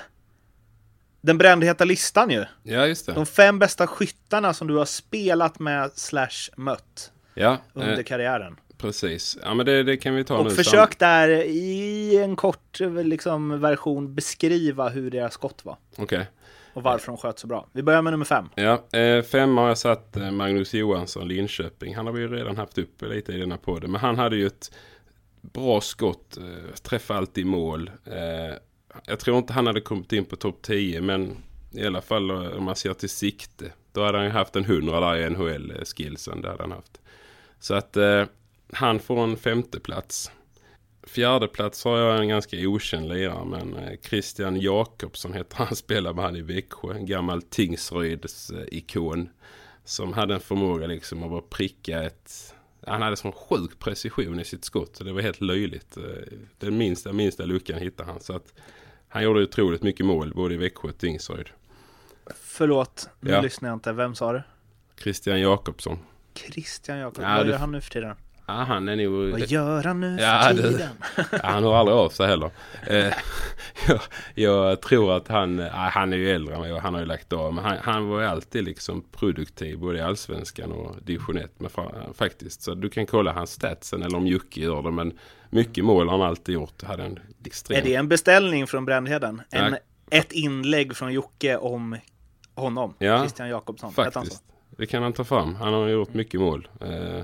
[1.22, 2.46] den brändheta listan ju.
[2.64, 3.14] Ja, just det.
[3.14, 8.56] De fem bästa skyttarna som du har spelat med slash mött Ja, under eh, karriären.
[8.78, 9.38] Precis.
[9.44, 10.50] Ja, men det, det kan vi ta nu.
[10.50, 15.78] Och försök där i en kort liksom, version beskriva hur deras skott var.
[15.98, 16.28] Okej.
[16.74, 17.68] Och varför de sköt så bra.
[17.72, 18.50] Vi börjar med nummer fem.
[18.56, 21.96] Ja, eh, fem har jag satt eh, Magnus Johansson, Linköping.
[21.96, 23.92] Han har vi ju redan haft upp lite i denna podden.
[23.92, 24.72] Men han hade ju ett
[25.42, 27.92] bra skott, eh, träffade alltid mål.
[28.06, 28.58] Eh,
[29.06, 31.38] jag tror inte han hade kommit in på topp 10, men
[31.72, 33.72] i alla fall eh, om man ser till sikte.
[33.92, 36.42] Då hade han ju haft en 100 där i NHL-skillsen.
[36.42, 37.02] Det hade han haft.
[37.60, 38.24] Så att eh,
[38.74, 40.32] han får en femte plats.
[41.04, 45.68] Fjärde plats har jag en ganska okänd lirare men eh, Christian Jakobsson heter han.
[45.76, 46.94] Spelar med han i Växjö.
[46.94, 49.30] En gammal Tingsryds ikon.
[49.84, 52.54] Som hade en förmåga liksom att bara pricka ett...
[52.88, 54.96] Han hade sån sjuk precision i sitt skott.
[54.96, 55.98] Så det var helt löjligt.
[55.98, 56.04] Eh,
[56.60, 58.20] Den minsta, minsta luckan hittade han.
[58.22, 58.54] Så att
[59.08, 61.50] han gjorde otroligt mycket mål både i Växjö och Tingsryd.
[62.36, 63.42] Förlåt, nu Ja.
[63.42, 63.94] lyssnar jag inte.
[63.94, 64.42] Vem sa du?
[65.02, 66.00] Christian Jakobsson.
[66.36, 67.24] Christian Jakob.
[67.24, 68.16] Ja, Vad gör han nu för tiden?
[68.50, 69.32] Ja, han är nog...
[69.32, 70.90] Vad gör han nu Ja, det-?
[71.32, 72.50] Ja, han hör aldrig av sig heller.
[72.88, 73.14] Eh,
[73.88, 74.00] jag,
[74.36, 77.08] jag tror att han, eh, han är ju äldre än mig och han har ju
[77.08, 77.54] lagt av.
[77.54, 81.52] Men han, han var ju alltid liksom produktiv både i allsvenskan och division 1.
[81.58, 84.92] Men fa- faktiskt, så du kan kolla hans statsen eller om Jocke gör det.
[84.92, 85.18] Men
[85.50, 86.84] mycket mål har han alltid gjort.
[86.84, 87.78] Hade en extrem...
[87.78, 89.42] Är det en beställning från Brändheden?
[89.52, 89.80] En, Nej.
[90.10, 91.98] ett inlägg från Jocke om
[92.56, 92.94] honom?
[93.00, 93.94] Ja, Christian Jakobsson?
[93.94, 94.44] Faktiskt.
[94.78, 95.56] Det kan han ta fram.
[95.56, 96.68] Han har gjort mycket mål.
[96.82, 97.22] Eh,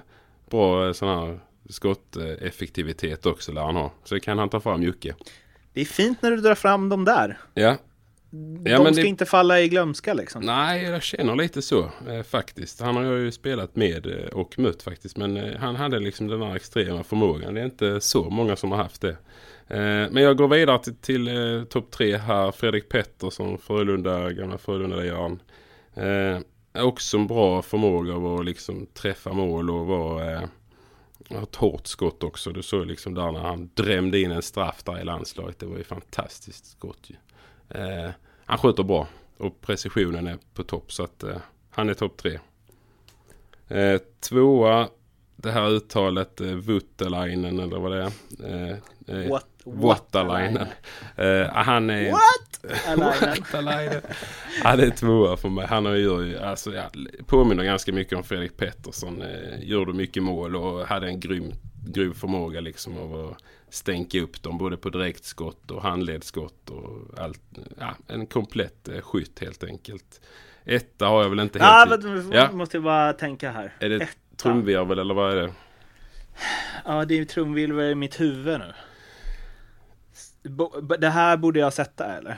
[0.53, 1.39] bra eh, sån här
[1.69, 3.91] skotteffektivitet också lär han ha.
[4.03, 5.15] Så kan han ta fram Jocke.
[5.73, 7.37] Det är fint när du drar fram dem där.
[7.53, 7.77] Ja.
[8.29, 10.41] De Ja, ska det- inte falla i glömska liksom.
[10.45, 12.81] Nej, jag känner lite så eh, faktiskt.
[12.81, 15.17] Han har ju spelat med eh, och mött faktiskt.
[15.17, 17.53] Men eh, han hade liksom den här extrema förmågan.
[17.53, 19.17] Det är inte så många som har haft det.
[19.67, 22.51] Eh, men jag går vidare till, till eh, topp tre här.
[22.51, 25.39] Fredrik Pettersson, Frölunda, gamla Frölunda-liraren.
[26.73, 30.31] Också en bra förmåga av att liksom träffa mål och vara...
[30.31, 30.43] Eh,
[31.29, 32.51] ett hårt skott också.
[32.51, 35.59] Du såg liksom där när han drämde in en straff där i landslaget.
[35.59, 37.15] Det var ju fantastiskt skott ju.
[37.79, 38.09] Eh,
[38.45, 39.07] han skjuter bra.
[39.37, 41.37] Och precisionen är på topp så att eh,
[41.69, 42.39] han är topp tre.
[43.67, 44.89] Eh, tvåa,
[45.35, 48.11] det här uttalet eh, Vuttalainen eller vad det är.
[48.69, 48.77] Eh,
[49.23, 49.45] eh, What?
[49.65, 50.67] Wattalainen.
[51.15, 52.11] Eh, han är...
[52.11, 52.75] What?
[52.87, 53.29] Alainen.
[53.39, 54.01] Wattalainen.
[54.63, 55.65] Han är tvåa för mig.
[55.67, 56.83] Han har ju, alltså, ja,
[57.25, 59.21] påminner ganska mycket om Fredrik Pettersson.
[59.21, 61.51] Eh, gjorde mycket mål och hade en grym,
[61.87, 63.37] grym förmåga liksom av att
[63.73, 64.57] stänka upp dem.
[64.57, 67.41] Både på direktskott och handledsskott och allt.
[67.79, 70.21] Ja, en komplett eh, skytt helt enkelt.
[70.65, 71.91] Etta har jag väl inte Ah, helt...
[71.91, 72.51] vänta, nu Ja.
[72.51, 73.73] måste jag bara tänka här.
[73.79, 74.05] är det Etta.
[74.43, 75.53] Trumvirvel eller vad är det?
[76.85, 78.73] Ja, det är ju trumvirvel i mitt huvud nu.
[80.49, 82.37] Bo- Det här borde jag sätta eller?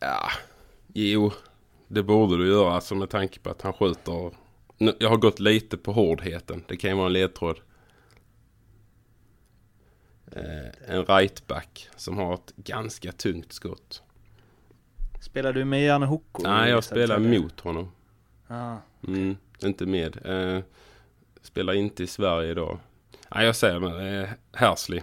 [0.00, 0.28] Ja,
[0.94, 1.32] jo.
[1.88, 4.30] Det borde du göra alltså med tanke på att han skjuter.
[4.98, 6.64] Jag har gått lite på hårdheten.
[6.68, 7.58] Det kan ju vara en ledtråd.
[10.32, 14.02] Eh, en rightback som har ett ganska tungt skott.
[15.20, 16.42] Spelar du med Janne Hoko?
[16.42, 17.92] Nej, jag spelar mot honom.
[18.48, 18.76] Ah.
[19.06, 20.26] Mm, inte med.
[20.26, 20.62] Eh,
[21.42, 22.78] spelar inte i Sverige idag.
[23.34, 25.00] Nej, jag säger men, eh, Hersley.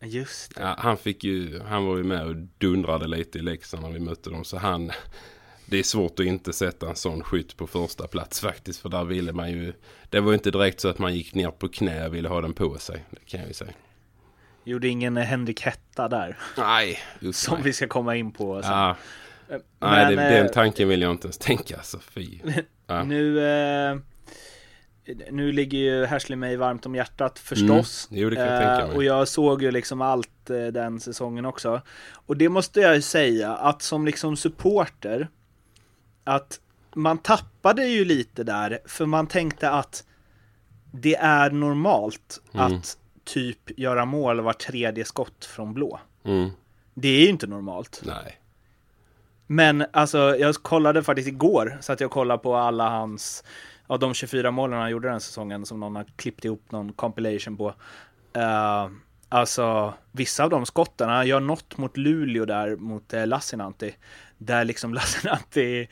[0.00, 0.60] Just det.
[0.62, 4.00] Ja, han fick ju, han var ju med och dundrade lite i Leksand när vi
[4.00, 4.44] mötte dem.
[4.44, 4.92] Så han,
[5.66, 8.80] det är svårt att inte sätta en sån skytt på första plats faktiskt.
[8.80, 9.72] För där ville man ju,
[10.10, 12.40] det var ju inte direkt så att man gick ner på knä och ville ha
[12.40, 13.04] den på sig.
[13.10, 13.72] Det kan jag ju säga.
[14.64, 16.38] Gjorde ingen Henrik Hetta där.
[16.58, 17.62] Nej, just Som nej.
[17.64, 18.72] vi ska komma in på sen.
[18.72, 18.96] Ja,
[19.48, 21.76] Men, nej, det, eh, den tanken vill jag inte ens tänka.
[21.76, 22.38] Alltså, fy.
[22.86, 23.04] Ja.
[23.04, 23.46] Nu,
[23.90, 23.96] eh,
[25.30, 28.08] nu ligger ju Hersley mig varmt om hjärtat förstås.
[28.10, 28.22] Mm.
[28.22, 28.96] Jo, det kan jag tänka Eh, mig.
[28.96, 31.80] och jag såg ju liksom allt eh, den säsongen också.
[32.12, 35.28] Och det måste jag ju säga att som liksom supporter
[36.24, 36.60] att
[36.94, 40.04] man tappade ju lite där för man tänkte att
[40.92, 42.66] det är normalt Mm.
[42.66, 46.00] att typ göra mål var tredje skott från blå.
[46.24, 46.50] Mm,
[46.94, 48.02] Det är ju inte normalt.
[48.04, 48.38] nej.
[49.52, 53.44] Men alltså, jag kollade faktiskt igår, så att jag kollade på alla hans,
[53.86, 57.56] av de 24 målen han gjorde den säsongen som någon har klippt ihop någon compilation
[57.56, 57.74] på.
[58.32, 58.88] Eh,
[59.28, 63.94] alltså, vissa av de skotten, han gör något mot Luleå där, mot uh, Lassinantti,
[64.38, 65.88] där liksom Lassinantti,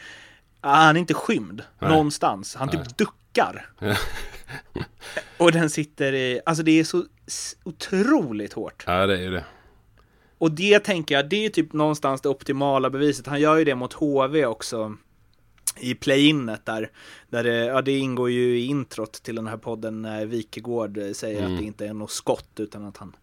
[0.60, 1.90] ah, han är inte skymd Nej.
[1.90, 2.94] någonstans, han typ Nej.
[2.96, 3.66] duckar.
[5.38, 7.04] Och den sitter i, alltså det är så
[7.64, 8.84] otroligt hårt.
[8.86, 9.44] Ja, det är ju det.
[10.40, 13.26] Och det tänker jag, det är typ någonstans det optimala beviset.
[13.26, 14.96] Han gör ju det mot HV också
[15.80, 16.90] i play-inet där.
[17.28, 21.38] där det, ja, det ingår ju i introt till den här podden när Wikegård säger
[21.40, 21.52] Mm.
[21.52, 23.16] att det inte är något skott utan att han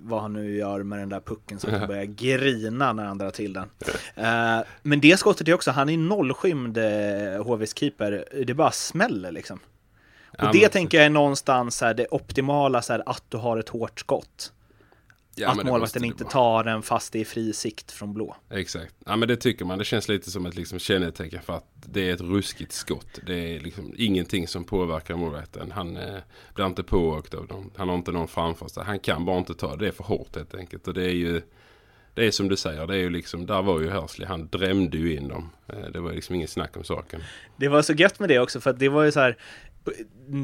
[0.00, 3.18] vad han nu gör med den där pucken så att han börjar grina när han
[3.18, 3.68] drar till den.
[4.14, 6.78] Eh, men det skottet är också, han är nollskymd
[7.44, 8.24] HVs keeper.
[8.46, 9.58] Det bara smäller liksom.
[10.28, 13.36] Och Ja, det men- tänker jag är någonstans här, det optimala, så här, att du
[13.36, 14.52] har ett hårt skott.
[15.34, 18.36] Ja, att målvakten inte tar den fast det är fri sikt från blå.
[18.50, 18.94] Exakt.
[19.06, 19.78] Ja men det tycker man.
[19.78, 23.18] Det känns lite som ett liksom kännetecken för att det är ett ruskigt skott.
[23.26, 25.70] Det är liksom ingenting som påverkar målvakten.
[25.70, 26.18] Han eh,
[26.54, 27.70] blir inte pååkt av dem.
[27.76, 28.84] Han har inte någon framför sig.
[28.84, 29.84] Han kan bara inte ta det.
[29.84, 30.88] Det är för hårt helt enkelt.
[30.88, 31.42] Och det är ju
[32.14, 32.86] det är som du säger.
[32.86, 34.28] Det är ju liksom, där var ju Hursley.
[34.28, 35.50] Han drämde ju in dem.
[35.68, 37.22] Eh, det var liksom ingen snack om saken.
[37.56, 39.36] Det var så gött med det också för att det var ju så här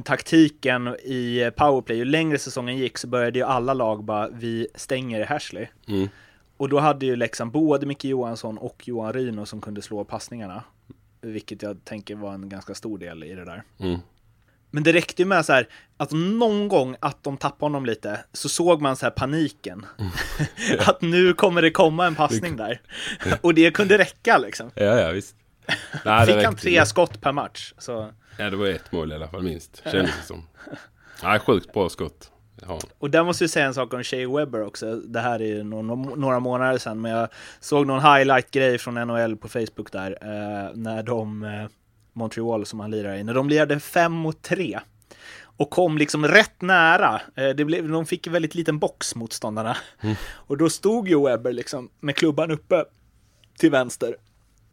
[0.05, 1.97] taktiken i powerplay.
[1.97, 5.67] Ju längre säsongen gick så började ju alla lag bara vi stänger Hashley.
[5.89, 6.09] Mm.
[6.57, 10.65] Och då hade ju Leksand både Micke Johansson och Johan Ryno som kunde slå passningarna.
[11.21, 13.63] Vilket jag tänker var en ganska stor del i det där.
[13.79, 14.01] Mm.
[14.71, 18.21] Men det räckte ju med så här att någon gång att de tappade honom lite
[18.33, 19.87] så såg man så här paniken.
[20.79, 22.81] att nu kommer det komma en passning där.
[23.41, 24.71] och det kunde räcka liksom.
[24.75, 25.37] Ja, ja visst.
[26.05, 27.75] Nej, Fick han tre skott per match.
[27.79, 28.13] Så.
[28.39, 29.83] Ja, det var ett mål i alla fall minst.
[29.85, 30.43] Kändes det som.
[31.23, 32.31] Nej, sjukt bra skott.
[32.67, 32.81] Ja.
[32.99, 34.97] Och där måste jag säga en sak om Shea Webber också.
[34.97, 37.29] Det här är ju några, månader sedan, men jag
[37.61, 41.67] såg någon highlight-grej från NHL på Facebook där, eh, när de, eh,
[42.13, 44.81] Montreal som han lirar i, när de lirade 5 mot 3
[45.43, 47.21] och kom liksom rätt nära.
[47.35, 49.77] Eh, det blev, de fick en väldigt liten box motståndarna.
[50.33, 52.85] Och då stod ju Webber liksom med klubban uppe
[53.59, 54.17] till vänster.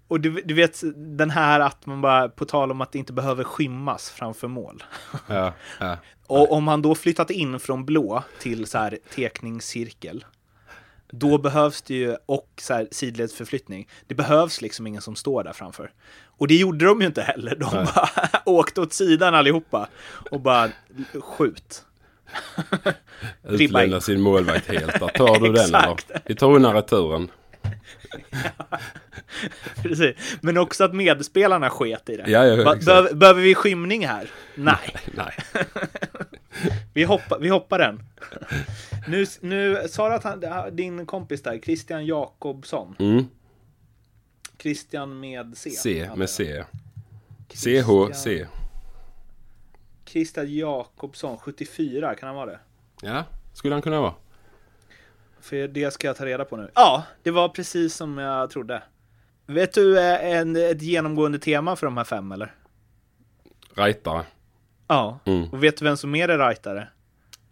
[0.08, 3.14] Och du, du vet den här att man bara, på tal om att det inte
[3.14, 4.84] behöver skymmas framför mål.
[5.28, 5.98] Ja, ja.
[6.28, 10.26] Och om han då flyttat in från blå till så här tekningscirkel,
[11.12, 15.54] då behövs det ju, och så här sidledsförflyttning, det behövs liksom ingen som står där
[15.54, 15.92] framför.
[16.38, 18.10] Och det gjorde de ju inte heller, de bara
[18.46, 19.88] åkte åt sidan allihopa
[20.32, 20.70] och bara
[21.22, 21.86] skjut.
[23.44, 25.00] Utlämna sin målvakt helt.
[25.00, 25.96] Där tar du den eller?
[26.26, 27.32] Vi tar undan returen.
[29.84, 30.16] Precis.
[30.42, 32.32] Men också att medspelarna sket i det.
[32.32, 32.86] Ja, ja, exakt.
[33.16, 34.30] behöver, vi skymning här?
[34.56, 35.34] Nej, Nej.
[36.94, 38.04] vi hoppar, vi hoppar den.
[39.08, 40.44] Nu, nu sa du att han,
[40.76, 43.26] din kompis där, Christian Jakobsson, Mm.
[44.60, 45.70] Christian med C.
[45.70, 46.30] C med.
[46.30, 46.64] C.
[47.54, 48.28] CHC.
[50.06, 52.60] Christian Jakobsson, 74, kan han vara det?
[53.02, 54.14] Ja, skulle han kunna vara.
[55.46, 56.72] För det ska jag ta reda på nu.
[56.76, 58.84] Ja, det var precis som jag trodde.
[59.46, 62.54] Vet du eh, en, ett genomgående tema för de här fem eller?
[63.76, 64.24] Rightare.
[64.88, 65.20] Ja.
[65.26, 65.50] Mm.
[65.50, 66.88] Och vet du vem som är det rightare?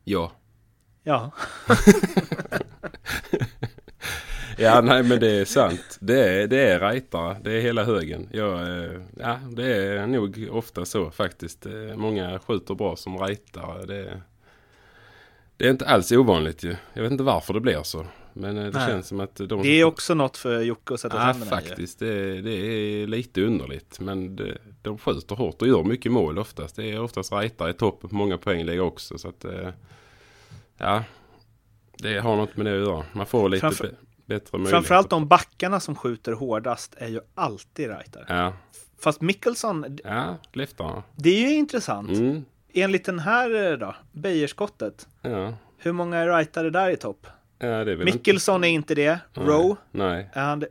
[0.03, 0.31] Ja.
[1.03, 1.31] Ja.
[4.57, 5.97] Ja, nej men det är sant.
[5.99, 7.37] Det är, det är rightare.
[7.43, 8.29] Det är hela högen.
[8.31, 11.65] Ja, eh, ja, det är nog ofta så faktiskt.
[11.65, 13.85] Eh, Många skjuter bra som rightare.
[13.85, 14.21] Det, är-
[15.63, 16.75] det är inte alls ovanligt ju.
[16.93, 18.05] Jag vet inte varför det blir så.
[18.33, 18.87] Men eh, det Nej.
[18.87, 19.61] känns som att de...
[19.63, 21.65] Det är också något för Jocke att sätta Ja, tänderna i.
[21.65, 21.99] faktiskt.
[21.99, 23.99] Det, det är lite underligt.
[23.99, 26.75] Men det, de skjuter hårt och gör mycket mål oftast.
[26.75, 29.17] Det är oftast rightare i toppen på många poänglägg också.
[29.17, 29.69] Så att, eh,
[30.77, 31.03] ja,
[31.97, 33.03] det har något med det att göra.
[33.13, 33.95] Man får lite Framför-
[34.25, 34.71] bättre möjligheter.
[34.71, 38.25] Framförallt de backarna som skjuter hårdast är ju alltid rightare.
[38.27, 38.53] Ja,
[38.99, 41.03] Fast Mickelson, ja leftarna.
[41.15, 42.09] det är ju intressant.
[42.09, 45.07] Mm, Enligt den här eh, då, Beijerskottet.
[45.21, 45.53] ja.
[45.77, 47.27] Hur många är rightare där i topp?
[47.59, 49.19] ja, Mickelson är inte det.
[49.27, 49.39] inte...
[49.51, 50.29] Rowe, Nej.
[50.33, 50.67] är han det?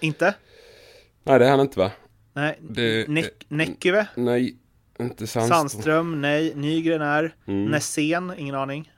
[0.00, 0.34] Inte?
[1.24, 1.90] Nej, det är han inte va?
[2.32, 2.58] Nej.
[2.60, 3.08] Det-
[3.48, 4.06] Näckyve?
[4.14, 4.56] Nej,
[4.98, 5.58] inte Sandström.
[5.58, 6.20] Sandström?
[6.20, 6.54] Nej.
[6.54, 7.34] Nygren är?
[7.46, 7.64] Mm.
[7.70, 8.32] Nässén?
[8.36, 8.92] Ingen aning.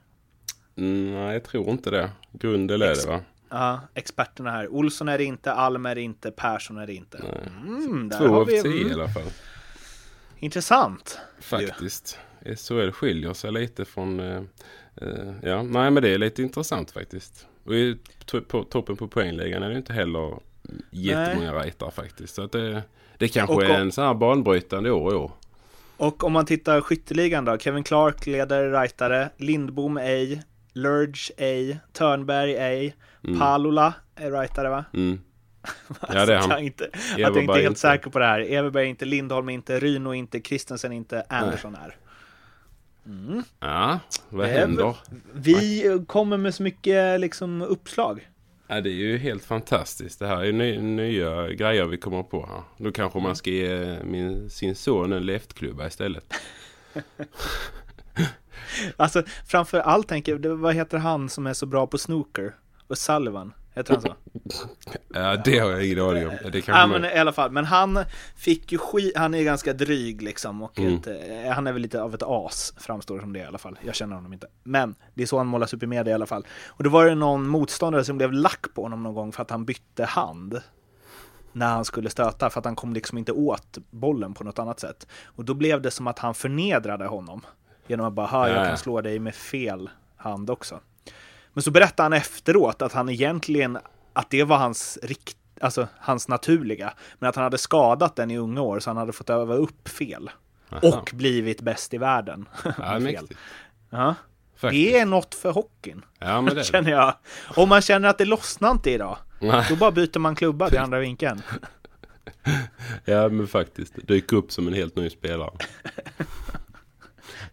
[0.77, 2.09] Mm, nej, jag tror inte det.
[2.31, 3.21] Grundel är det va?
[3.49, 4.67] Ja, experterna här.
[4.67, 7.17] Olsson är det inte, Alm är det inte, Persson är det inte.
[7.67, 9.23] Mm, Två har av tio i alla fall.
[10.39, 11.19] Intressant.
[11.39, 12.19] Faktiskt.
[12.55, 14.19] SHL skiljer sig lite från...
[14.19, 14.41] Eh,
[15.01, 17.47] eh, ja, nej men det är lite intressant faktiskt.
[17.63, 20.39] Och i to- på toppen på poängligan är det inte heller
[20.91, 22.35] jättemånga rightare faktiskt.
[22.35, 22.83] Så att det,
[23.17, 25.31] det kanske Och är en sån här banbrytande år i år.
[25.97, 27.57] Och om man tittar skytteligan då.
[27.57, 32.95] Kevin Clark leder rightare, Lindbom ej, Lurge ej, Törnberg ej,
[33.39, 34.85] Palula är rightare va?
[34.93, 35.19] Mm.
[36.13, 36.63] Ja det är Jag han.
[36.63, 37.79] inte, att jag inte är helt inte.
[37.79, 38.39] säker på det här.
[38.39, 41.95] Everberg inte, Lindholm inte, Ryno inte, Kristensen inte, Andersson är.
[43.59, 44.95] Ja, vad Det är händer?
[45.33, 48.29] Vi eh, kommer med så mycket liksom uppslag.
[48.67, 50.19] Ja, det är ju helt fantastiskt.
[50.19, 52.63] Det här är ny, nya grejer vi kommer på här.
[52.77, 56.33] Då kanske man ska ge min, sin son en leftklubba istället.
[58.97, 62.55] Alltså framför allt tänker jag, vad heter han som är så bra på snooker?
[62.87, 64.15] O'Sullivan, heter han så?
[65.13, 66.33] Ja, det har jag ingen aning om.
[66.51, 67.99] Det Ja men i alla fall, men han
[68.35, 70.95] fick ju skit, han är ganska dryg liksom och Mm.
[70.95, 73.79] ett, eh, han är väl lite av ett as, framstår som det i alla fall.
[73.85, 74.47] Jag känner honom inte.
[74.63, 76.47] Men det är så han målas upp i media i alla fall.
[76.67, 79.51] Och då var det någon motståndare som blev lack på honom någon gång för att
[79.51, 80.61] han bytte hand
[81.51, 84.79] när han skulle stöta för att han kom liksom inte åt bollen på något annat
[84.79, 85.07] sätt.
[85.25, 87.41] Och då blev det som att han förnedrade honom
[87.87, 88.65] genom att bara, jag ja.
[88.65, 90.79] kan slå dig med fel hand också.
[91.53, 93.77] Men så berättade han efteråt att han egentligen,
[94.13, 98.37] att det var hans rikt, alltså hans naturliga, men att han hade skadat den i
[98.37, 100.29] unga år så han hade fått öva upp fel.
[100.69, 100.81] Aha.
[100.87, 102.49] Och blivit bäst i världen.
[102.63, 103.27] Ja, fel.
[103.89, 104.15] Ja.
[104.55, 104.93] Faktiskt.
[104.93, 107.15] Det är något för hockeyn, Ja, men det känner jag.
[107.55, 109.65] Om man känner att det lossnar inte idag, Nej.
[109.69, 111.41] då bara byter man klubba till andra vinkeln.
[113.05, 114.07] Ja, men faktiskt.
[114.07, 115.51] Dyker upp som en helt ny spelare.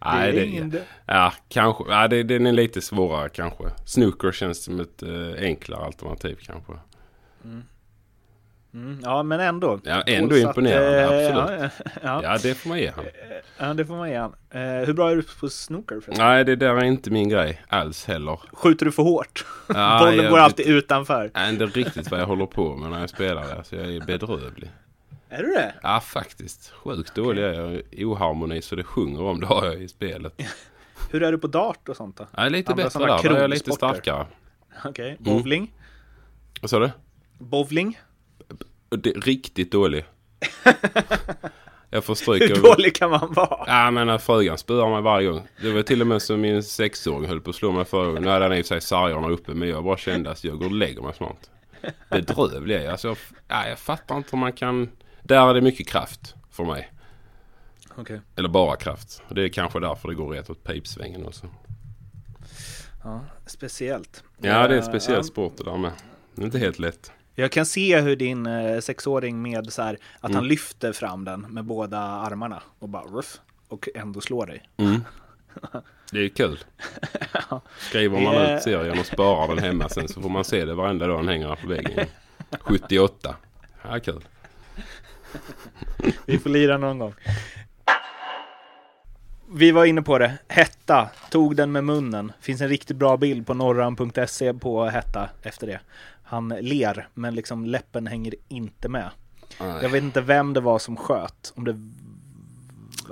[0.05, 1.83] Nej, är det, ingen- ja, kanske.
[1.89, 3.63] Ja, det, den är lite svårare kanske.
[3.85, 5.09] Snooker känns som ett eh,
[5.43, 6.73] enklare alternativ kanske.
[8.73, 9.79] Mm, ja, men ändå.
[9.83, 11.71] Ja, ändå Så att, imponerande, eh, absolut.
[11.83, 13.05] Ja, ja, Ja, det får man ge han.
[13.59, 14.33] ja, det får man ge han.
[14.49, 15.95] Eh, hur bra är du på snooker?
[16.01, 16.25] förresten?
[16.27, 18.39] Nej, det där är inte min grej alls heller.
[18.53, 19.45] Skjuter du för hårt?
[19.67, 21.31] Ja, Bollen går alltid utanför.
[21.33, 23.55] Nej, inte riktigt vad jag håller på med när jag spelar.
[23.57, 24.71] Alltså, jag är bedrövlig.
[25.29, 25.73] Är du det?
[25.83, 26.69] Ja, faktiskt.
[26.71, 27.81] Sjukt dålig är jag.
[28.07, 30.41] Oharmoni så det sjunger om det har jag i spelet.
[31.11, 32.27] Hur är du på dart och sånt då?
[32.33, 33.23] Är lite Andra bättre där.
[33.23, 34.25] Där är jag lite starkare.
[34.85, 35.23] Okej, Mm.
[35.23, 35.73] bowling?
[36.61, 36.89] Vad sa du?
[37.39, 37.99] Bowling?
[38.89, 40.05] Det, riktigt dålig.
[41.89, 42.61] jag får Hur stryka.
[42.61, 43.63] dålig kan man vara?
[43.67, 45.47] Ja men frugan spöar mig varje gång.
[45.61, 48.23] Det var till och med som min sexåring höll på att slå mig förra gången.
[48.23, 50.57] Nu hade han i och för sig sargarna uppe men jag bara kände att jag
[50.59, 51.37] går och lägger mig snart.
[52.09, 52.85] Bedrövlig.
[52.87, 54.89] Alltså, jag, ja, jag fattar inte hur man kan...
[55.27, 56.91] Där är det mycket kraft för mig.
[57.95, 58.21] Okej.
[58.35, 59.21] Eller bara kraft.
[59.29, 61.47] Det är kanske därför det går rätt åt pipsvängen också.
[63.03, 64.23] Ja, speciellt.
[64.37, 65.23] Ja det är Eh, en speciell ja.
[65.23, 65.91] sport det där med.
[66.35, 67.11] Det är inte helt lätt.
[67.35, 70.35] Jag kan se hur din eh, sexåring med så här, att Mm.
[70.35, 74.69] han lyfter fram den med båda armarna och bara ruff, och ändå slår dig.
[76.11, 76.59] Det är kul.
[77.79, 80.73] Skriver man Det- ut serien och sparar den hemma sen så får man se det
[80.73, 82.05] varenda dag den hänger på väggen.
[82.59, 83.35] 78.
[83.83, 84.23] Ja, kul.
[86.25, 87.13] Vi får lira någon gång.
[89.49, 90.37] Vi var inne på det.
[90.47, 92.31] Hetta, tog den med munnen.
[92.39, 95.79] Finns en riktigt bra bild på norran.se på Hetta efter det.
[96.23, 99.09] Han ler, men liksom läppen hänger inte med.
[99.59, 99.79] Nej.
[99.81, 101.53] Jag vet inte vem det var som sköt.
[101.55, 101.75] Om det...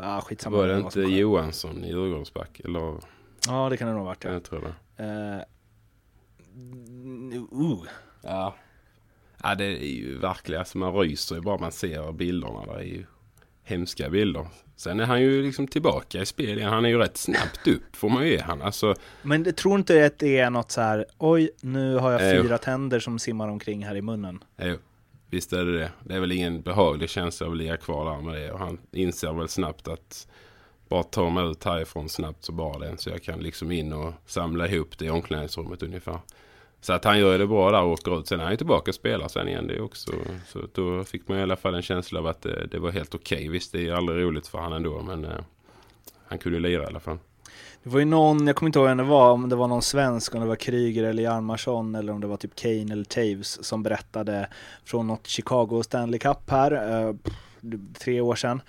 [0.02, 0.58] Ah, skitsamma.
[0.58, 1.12] Var det var inte sköt.
[1.12, 2.60] Johansson i Djurgårdsback?
[2.60, 2.94] Eller?
[3.48, 4.24] Ja, det kan det nog ha varit.
[4.24, 4.32] Ja.
[4.32, 5.04] Jag tror det.
[5.04, 5.40] Eh,
[7.60, 7.84] uh.
[8.22, 8.56] Ja.
[9.48, 12.66] Ja, det är ju verkligen, alltså man ryser ju bara man ser bilderna.
[12.66, 13.06] Det är ju
[13.64, 14.48] hemska bilder.
[14.76, 16.62] Sen är han ju liksom tillbaka i spel.
[16.62, 18.62] Han är ju rätt snabbt upp får man ju ge han.
[18.62, 22.36] Alltså, Men det, tror inte att det är något så här, oj, nu har jag
[22.36, 24.44] Eh, fyra tänder som simmar omkring här i munnen.
[24.62, 24.78] jo,
[25.30, 25.92] visst är det det.
[26.04, 28.52] Det är väl ingen behaglig känsla att ligga kvar där med det.
[28.52, 30.28] Och han inser väl snabbt att
[30.90, 32.98] bara ta mig ut härifrån snabbt så bara den.
[32.98, 36.20] Så jag kan liksom in och samla ihop det i omklädningsrummet ungefär.
[36.86, 38.28] Så att han gör det bra där och åker ut.
[38.28, 40.12] Sen är han ju tillbaka och spelar sen igen det också.
[40.48, 43.16] Så då fick man i alla fall en känsla av att det, det var helt
[43.16, 43.50] okej.
[43.50, 45.32] Visst det är aldrig roligt för han ändå men eh,
[46.28, 47.18] han kunde lira i alla fall.
[47.84, 49.82] Det var ju någon, jag kommer inte ihåg vem det var, om det var någon
[49.82, 53.66] svensk, om det var Kryger eller Hjalmarsson eller om det var typ Kane eller Taves
[53.66, 54.48] som berättade
[54.84, 57.16] från något Chicago Stanley Cup här, eh,
[58.00, 58.62] tre år sedan.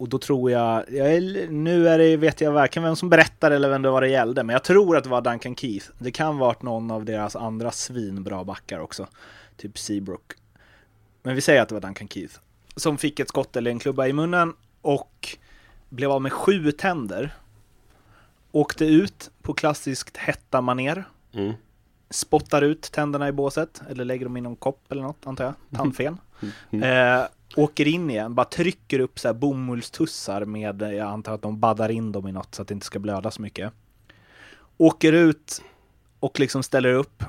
[0.00, 3.56] Och då tror jag, jag är, nu är det, vet jag varken vem som berättade
[3.56, 5.86] eller vem det var det gällde, men jag tror att det var Duncan Keith.
[5.98, 9.06] Det kan varit någon av deras andra svinbra backar också,
[9.56, 10.32] typ Seabrook.
[11.22, 12.34] Men vi säger att det var Duncan Keith,
[12.76, 15.36] som fick ett skott eller en klubba i munnen och
[15.88, 17.34] blev av med sju tänder
[18.52, 21.52] åkte ut på klassiskt hetta maner Mm.
[22.10, 25.54] spottar ut tänderna i båset, eller lägger dem i någon kopp eller något, antar jag.
[25.78, 26.18] Tandfen.
[26.70, 27.24] Eh,
[27.56, 31.90] åker in igen, bara trycker upp så här bomullstussar med, jag antar att de baddar
[31.90, 33.72] in dem i något så att det inte ska blöda så mycket.
[34.76, 35.62] Åker ut
[36.20, 37.24] och liksom ställer upp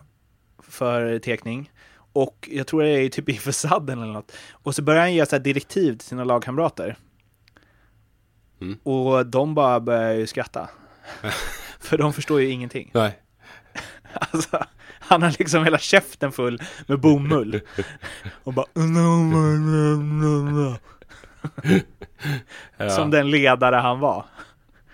[0.59, 1.71] för tekning.
[2.13, 4.31] Och jag tror det är typ inför sadden eller något.
[4.51, 6.97] Och så börjar han ge så här direktiv till sina lagkamrater.
[8.61, 8.79] Mm.
[8.83, 10.69] Och de bara börjar ju skratta.
[11.79, 12.91] för de förstår ju ingenting.
[12.93, 13.19] Nej.
[14.31, 14.65] Alltså,
[14.99, 17.61] han har liksom hela käften full med bomull.
[18.43, 18.65] Och bara...
[22.77, 24.25] Ja, Som den ledare han var.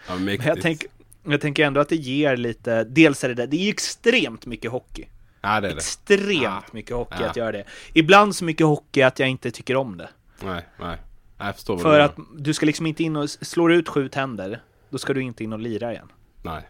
[0.08, 0.86] ja, Men jag, tänk,
[1.24, 2.84] jag tänker ändå att det ger lite...
[2.84, 5.06] Dels är det det, det är ju extremt mycket hockey.
[5.42, 5.78] Ja det är det.
[5.78, 7.64] Extremt mycket hockey att göra det.
[7.94, 10.10] Ibland så mycket hockey att jag inte tycker om det.
[10.44, 10.98] Nej, nej.
[11.38, 13.30] Jag förstår För du att du ska liksom inte in och...
[13.30, 16.12] Slår ut sju tänder, då ska du inte in och lira igen.
[16.42, 16.68] Nej.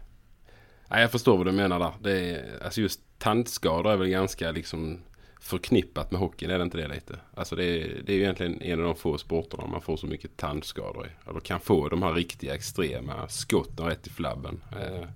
[0.88, 1.92] Nej, jag förstår vad du menar där.
[2.00, 4.98] Det är, alltså just tandskador är väl ganska liksom
[5.40, 7.18] förknippat med hockeyn, är det inte det lite?
[7.34, 10.06] Alltså det är, det är ju egentligen en av de få sporterna man får så
[10.06, 11.30] mycket tandskador i.
[11.30, 14.60] Eller kan få de här riktiga extrema skotten rätt i flabben.
[14.72, 15.08] Eh,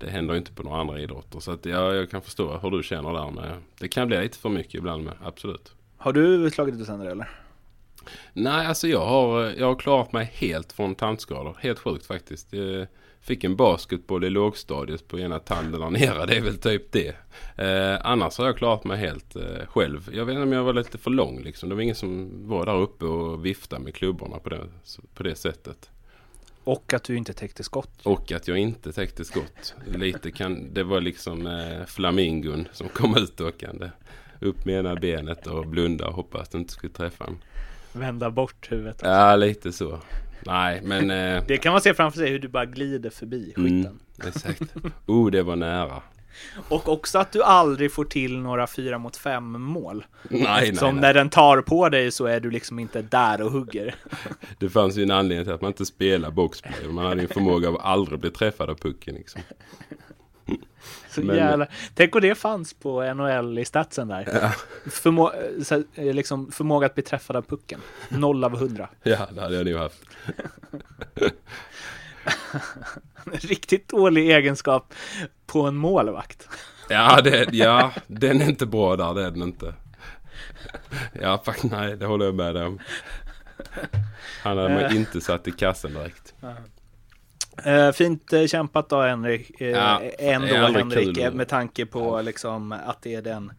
[0.00, 1.40] det händer ju inte på några andra idrotter.
[1.40, 3.56] Så att ja, jag kan förstå hur du känner där med.
[3.78, 5.72] Det kan bli lite för mycket ibland med, absolut.
[5.96, 7.28] Har du slagit dig sönder eller?
[8.32, 11.56] Nej, alltså jag har, jag har klarat mig helt från tandskador.
[11.60, 12.52] Helt sjukt faktiskt.
[12.52, 12.86] Jag
[13.24, 16.26] fick en basketboll i lågstadiet på ena tanden där nere.
[16.26, 17.16] Det är väl typ det.
[17.56, 20.10] Eh, annars har jag klarat mig helt eh, själv.
[20.12, 21.68] Jag vet inte om jag var lite för lång liksom.
[21.68, 24.60] Det var ingen som var där uppe och viftade med klubborna på det,
[25.14, 25.90] på det sättet.
[26.64, 28.00] Och att du inte täckte skott.
[28.02, 29.74] Och att jag inte täckte skott.
[29.86, 33.90] Lite kan, det var liksom eh, flamingon som kom ut åkande.
[34.40, 37.38] Upp med ena benet och blunda och hoppas att det inte skulle träffa en.
[37.92, 38.94] Vända bort huvudet.
[38.94, 39.06] också.
[39.06, 40.00] Ja, lite så.
[40.40, 41.10] Nej, men...
[41.10, 43.66] Eh, Det kan man se framför sig hur du bara glider förbi skytten.
[43.80, 44.62] mm, exakt.
[45.06, 46.02] Oh, det var nära.
[46.68, 50.04] Och också att du aldrig får till några fyra mot fem mål.
[50.28, 51.02] Nej, Som nej.
[51.02, 53.94] när den tar på dig så är du liksom inte där och hugger.
[54.58, 56.72] Det fanns ju en anledning till att man inte spelar boxplay.
[56.90, 59.40] Man hade en förmåga av att aldrig bli träffad av pucken liksom.
[61.14, 61.66] Så Men- jävla...
[61.94, 64.54] Tänk om det fanns på NHL i statsen där.
[64.90, 65.32] Förmå...
[65.62, 67.80] så här, eh, liksom förmåga att bli träffad av pucken.
[68.08, 68.88] Noll av hundra.
[69.02, 70.02] Ja, det hade jag nog haft.
[73.32, 74.94] Riktigt dålig egenskap
[75.46, 76.48] på en målvakt.
[76.88, 79.74] Ja, det, ja, den är inte bra där, det är den inte.
[81.22, 82.78] Ja, faktiskt nej, det håller jag med dig om.
[84.42, 86.34] Han hade man inte satt i kassen direkt.
[87.64, 89.60] Eh, fint eh, kämpat då Henrik.
[89.60, 91.16] Eh, Ja, ändå Henrik.
[91.16, 91.34] kul.
[91.34, 93.52] Med tanke på liksom att det är den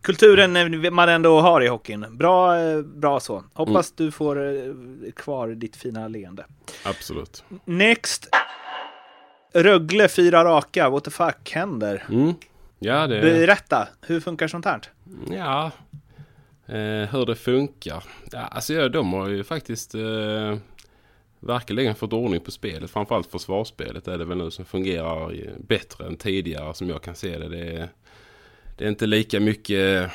[0.00, 2.06] kulturen man ändå har i hockeyn.
[2.16, 3.44] Bra, bra så.
[3.54, 4.06] Hoppas Mm.
[4.06, 4.36] du får
[5.12, 6.44] kvar ditt fina leende.
[6.84, 7.44] Absolut.
[7.64, 8.28] Next.
[9.54, 10.88] Rögle fyra raka.
[10.90, 12.04] What the fuck händer?
[12.10, 12.34] Mm.
[12.78, 13.20] Ja, det...
[13.20, 14.80] Berätta, hur funkar sånt här?
[15.30, 15.70] Ja,
[17.10, 18.04] hur det funkar.
[18.32, 19.94] Ja, alltså ja, de har ju faktiskt
[21.40, 22.90] verkligen fått ordning på spelet.
[22.90, 27.38] Framförallt försvarsspelet är det väl nu som fungerar bättre än tidigare som jag kan se
[27.38, 27.48] det.
[27.48, 27.88] Det är,
[28.76, 30.10] det är inte lika mycket...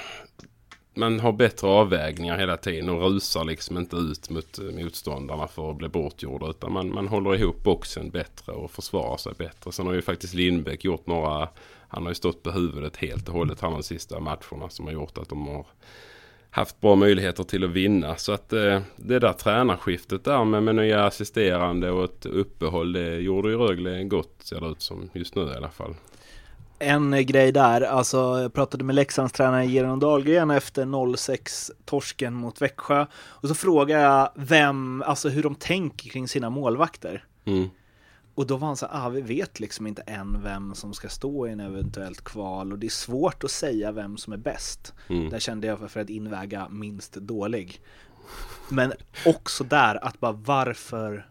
[0.96, 5.72] Man har bättre avvägningar hela tiden och rusar liksom inte ut mot eh, motståndarna för
[5.72, 6.50] att bli bortgjorda.
[6.50, 9.72] Utan man, man håller ihop boxen bättre och försvarar sig bättre.
[9.72, 11.50] Sen har ju faktiskt Lindbäck gjort några...
[11.88, 14.94] Han har ju stått på huvudet helt och hållet han de sista matcherna som har
[14.94, 15.66] gjort att de har
[16.54, 18.16] haft bra möjligheter till att vinna.
[18.16, 23.16] Så att eh, det där tränarskiftet där med, med nya assisterande och ett uppehåll det
[23.16, 25.96] gjorde ju Rögle gott ser det ut som just nu i alla fall.
[26.80, 32.34] En eh, grej där, alltså jag pratade med Leksands tränare Geron Dahlgren efter 06 torsken
[32.34, 37.24] mot Växjö och så frågade jag vem, alltså hur de tänker kring sina målvakter.
[37.46, 37.70] Mm.
[38.36, 41.10] Och då var han så här, ah, vi vet liksom inte än vem som ska
[41.10, 44.94] stå i en eventuellt kval och det är svårt att säga vem som är bäst.
[45.10, 45.30] Mm.
[45.30, 47.82] Där kände jag för att inväga minst dålig.
[48.70, 48.94] Men
[49.26, 51.30] också där att bara varför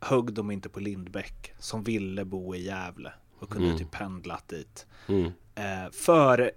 [0.00, 3.78] högg de inte på Lindbäck som ville bo i Gävle och kunde Mm.
[3.78, 4.86] typ pendlat dit.
[5.08, 5.32] Mm.
[5.54, 6.50] Eh, för,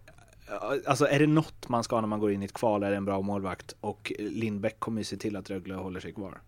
[0.85, 2.91] alltså är det något man ska ha när man går in i ett kval är
[2.91, 6.41] det en bra målvakt och Lindbäck kommer ju se till att Rögle håller sig kvar.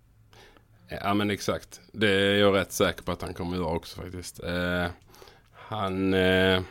[0.92, 1.82] Ja men exakt.
[1.92, 4.44] Det är jag rätt säker på att han kommer att göra också faktiskt.
[4.44, 4.88] Eh,
[5.54, 6.62] han, eh,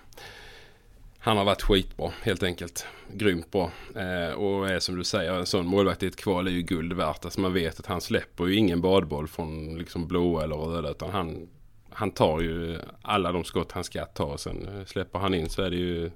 [1.18, 2.86] han har varit skitbra helt enkelt.
[3.12, 3.70] Grymt bra.
[3.96, 6.92] Eh, och är som du säger, en sån målvakt i ett kval är ju guld
[6.92, 7.24] värt.
[7.24, 10.90] Alltså man vet att han släpper ju ingen badboll från liksom blåa eller röda.
[10.90, 11.48] Utan han,
[11.90, 14.38] han tar ju alla de skott han ska ta.
[14.38, 16.10] Sen eh, släpper han in så är det ju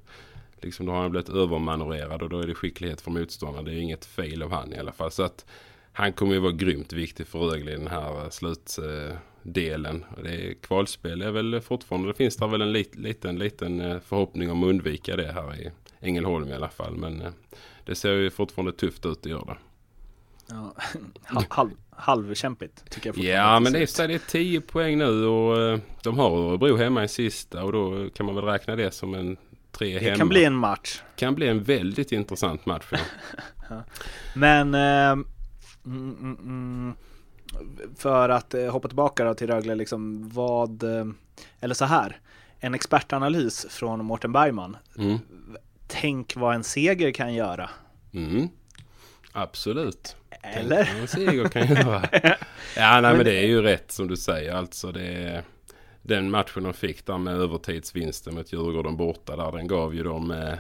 [0.61, 3.65] liksom då har han blivit övermanövrerad och då är det skicklighet för motståndaren.
[3.65, 5.11] Det är inget fel av han i alla fall.
[5.11, 5.45] Så att
[5.97, 10.05] han kommer ju vara grymt viktig för Rögle i den här eh, slutdelen.
[10.23, 13.99] Det är, kvalspel är väl fortfarande, det finns där väl en lit, liten, liten eh,
[14.01, 15.71] förhoppning om att undvika det här i
[16.01, 16.97] Ängelholm i alla fall.
[16.97, 17.29] Men eh,
[17.85, 19.59] det ser ju fortfarande tufft ut att göra det.
[20.49, 20.75] Ja,
[21.25, 25.81] halv, halv, halvkämpigt tycker jag Ja men det är, det är 10 poäng nu och
[26.03, 29.37] de har Örebro hemma i sista och då kan man väl räkna det som en
[29.73, 30.11] tre hemma.
[30.11, 31.01] Det kan bli en match.
[31.17, 32.85] kan bli en väldigt intressant match.
[33.71, 33.83] Ja.
[34.35, 35.27] Men eh,
[35.87, 36.95] mm, mm, mm,
[37.97, 41.07] för att eh, hoppa tillbaka då till Rögle, liksom vad, eh,
[41.61, 42.21] eller så här,
[42.61, 44.77] en expertanalys från Mårten Bergman.
[44.99, 45.19] Mm.
[45.87, 47.71] Tänk vad en seger kan göra.
[48.13, 48.49] Mm.
[49.33, 50.17] Absolut.
[50.43, 50.85] Eller?
[50.85, 52.09] Tänk vad En seger kan göra.
[52.77, 54.55] Ja, nej men det är ju rätt som du säger.
[54.55, 55.43] Alltså det är
[56.03, 59.53] den matchen de fick där med övertidsvinsten mot Djurgården borta där.
[59.53, 60.55] Den gav ju dem eh,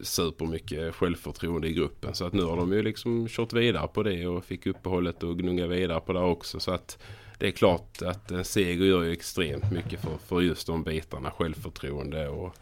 [0.00, 2.14] supermycket självförtroende i gruppen.
[2.14, 5.38] Så att nu har de ju liksom kört vidare på det och fick uppehållet och
[5.38, 6.60] gnugga vidare på det också.
[6.60, 6.98] Så att
[7.38, 11.30] det är klart att en seger gör ju extremt mycket för, för just de bitarna.
[11.30, 12.56] Självförtroende och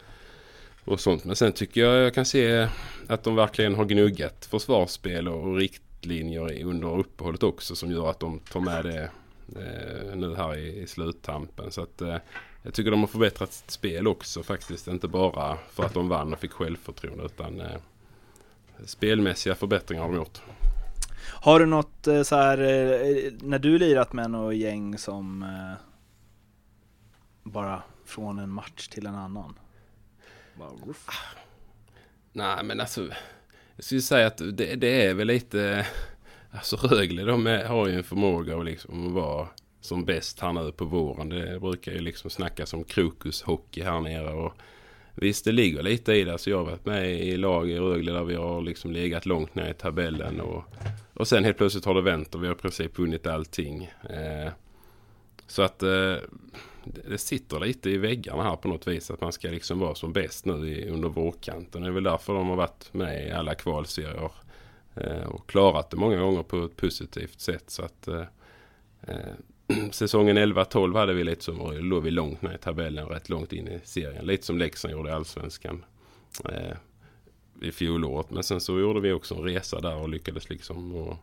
[0.85, 1.25] och sånt.
[1.25, 2.67] Men sen tycker jag jag kan se
[3.07, 8.19] att de verkligen har gnuggat försvarsspel och, och riktlinjer under uppehållet också som gör att
[8.19, 9.09] de tar med det
[9.55, 11.71] eh, nu här i, i sluttampen.
[11.71, 12.15] Så att eh,
[12.63, 14.87] jag tycker de har förbättrat sitt spel också faktiskt.
[14.87, 17.77] Inte bara för att de vann och fick självförtroende utan eh,
[18.85, 20.41] spelmässiga förbättringar har de gjort.
[21.23, 25.77] Har du något eh, så här, eh, när du lirat med något gäng som eh,
[27.43, 29.59] bara från en match till en annan?
[30.55, 30.93] Bara.
[32.33, 33.07] Nej men alltså
[33.75, 35.87] Jag skulle säga att det, det är väl lite
[36.51, 39.47] Alltså Rögle de är, har ju en förmåga att liksom vara
[39.81, 41.29] som bäst här nu på våren.
[41.29, 44.33] Det brukar ju liksom snackas om krokushockey här nere.
[44.33, 44.53] Och
[45.15, 46.37] visst det ligger lite i det.
[46.37, 49.55] Så jag har varit med i lag i Rögle där vi har liksom legat långt
[49.55, 50.41] ner i tabellen.
[50.41, 50.63] Och,
[51.13, 53.91] och sen helt plötsligt har det vänt och vi har i princip vunnit allting.
[54.09, 54.51] Eh,
[55.47, 56.15] så att eh,
[56.83, 59.11] det sitter lite i väggarna här på något vis.
[59.11, 61.81] Att man ska liksom vara som bäst nu i, under vårkanten.
[61.81, 64.31] Det är väl därför de har varit med i alla kvalserier.
[64.95, 67.63] Eh, och klarat det många gånger på ett positivt sätt.
[67.67, 68.23] Så att eh,
[69.01, 69.33] eh
[69.91, 73.53] säsongen 11-12 hade vi lite som, då låg vi långt ner i tabellen, rätt långt
[73.53, 74.25] in i serien.
[74.25, 75.85] Lite som Leksand gjorde i Allsvenskan
[76.49, 76.77] eh,
[77.61, 78.29] i fjolåret.
[78.29, 81.17] Men sen så gjorde vi också en resa där och lyckades liksom och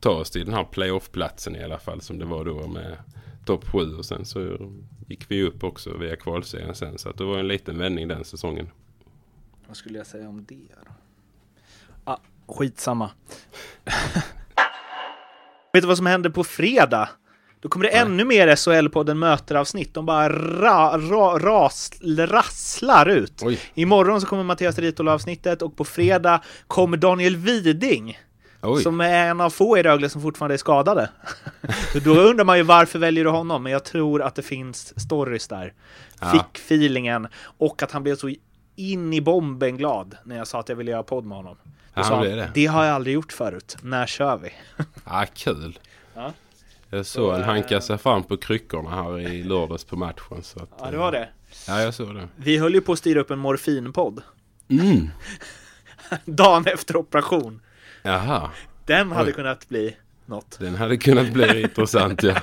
[0.00, 2.96] ta oss till den här playoff-platsen i alla fall som det var då med
[3.46, 4.70] topp 7 och sen så
[5.08, 6.98] gick vi upp också via kvalserien sen.
[6.98, 8.70] Så att det var en liten vändning den säsongen.
[9.66, 10.92] Vad skulle jag säga om det då?
[12.04, 13.10] Ah, skitsamma.
[15.72, 17.08] Vet du vad som händer på fredag?
[17.62, 18.00] Då kommer det Nej.
[18.00, 19.94] ännu mer SHL-podden möter-avsnitt.
[19.94, 20.28] De bara
[20.60, 23.40] ra, ra, ras, rasslar ut.
[23.42, 28.18] Oj, Imorgon så kommer Mattias Ritola-avsnittet och på fredag kommer Daniel Widing.
[28.62, 28.82] oj.
[28.82, 31.10] Som är en av få i Rögle som fortfarande är skadade.
[32.04, 33.62] Då undrar man ju varför väljer du honom?
[33.62, 35.72] Men jag tror att det finns stories där.
[36.20, 36.30] Ja.
[36.30, 38.34] Fick feelingen och att han blev så
[38.76, 41.56] in i bomben glad när jag sa att jag ville göra podd med honom.
[41.64, 42.50] Då Ja, sa det han, det.
[42.54, 43.76] det har jag aldrig gjort förut.
[43.82, 44.50] När kör vi?
[45.04, 45.78] Ja, kul.
[46.14, 46.32] Ja.
[46.94, 50.42] Jag såg han hanka sig fram på kryckorna här i lördags på matchen.
[50.42, 51.28] Så att, Ja, det var det.
[51.68, 52.28] Ja, jag såg det.
[52.36, 54.22] Vi höll ju på att styra upp en morfinpodd.
[54.68, 55.08] Mm.
[56.24, 57.60] Dagen efter operation.
[58.02, 58.50] Jaha,
[58.86, 59.34] Den hade Oj.
[59.34, 60.58] kunnat bli något.
[60.60, 62.34] den hade kunnat bli intressant ja.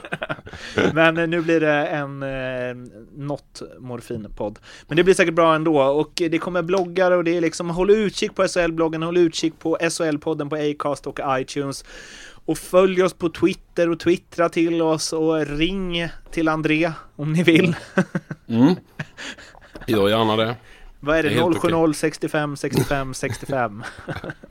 [0.94, 2.76] Men eh, nu blir det en eh,
[3.16, 4.60] något morfinpodd.
[4.88, 7.90] Men det blir säkert bra ändå och det kommer bloggar och det är liksom håll
[7.90, 11.86] utkik på SHL-bloggen, håll utkik på SHL-podden på Acast och iTunes.
[12.50, 17.44] Och följ oss på Twitter och twittra till oss och ring till André om ni
[17.44, 17.76] vill.
[18.48, 18.76] Mm.
[19.88, 20.56] Gör gärna det.
[21.00, 21.30] Vad är det?
[21.30, 23.84] Det är helt 070 65 65 65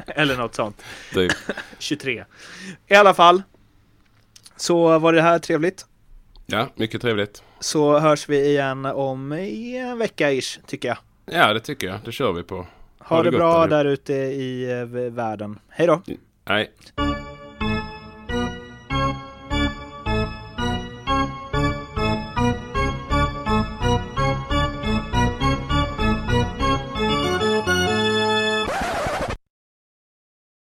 [0.07, 0.83] Eller något sånt.
[1.13, 1.33] Typ.
[1.79, 2.25] 23.
[2.87, 3.43] I alla fall.
[4.57, 5.87] Så var det här trevligt.
[6.47, 7.43] Ja, mycket trevligt.
[7.61, 10.99] Så hörs vi igen om i en vecka ish, tycker jag.
[11.27, 11.99] Ja, det tycker jag.
[12.05, 12.67] Det kör vi på.
[12.99, 15.59] Ha, det, gott bra där ute i världen.
[15.69, 16.03] Hej då!
[16.45, 16.71] Nej.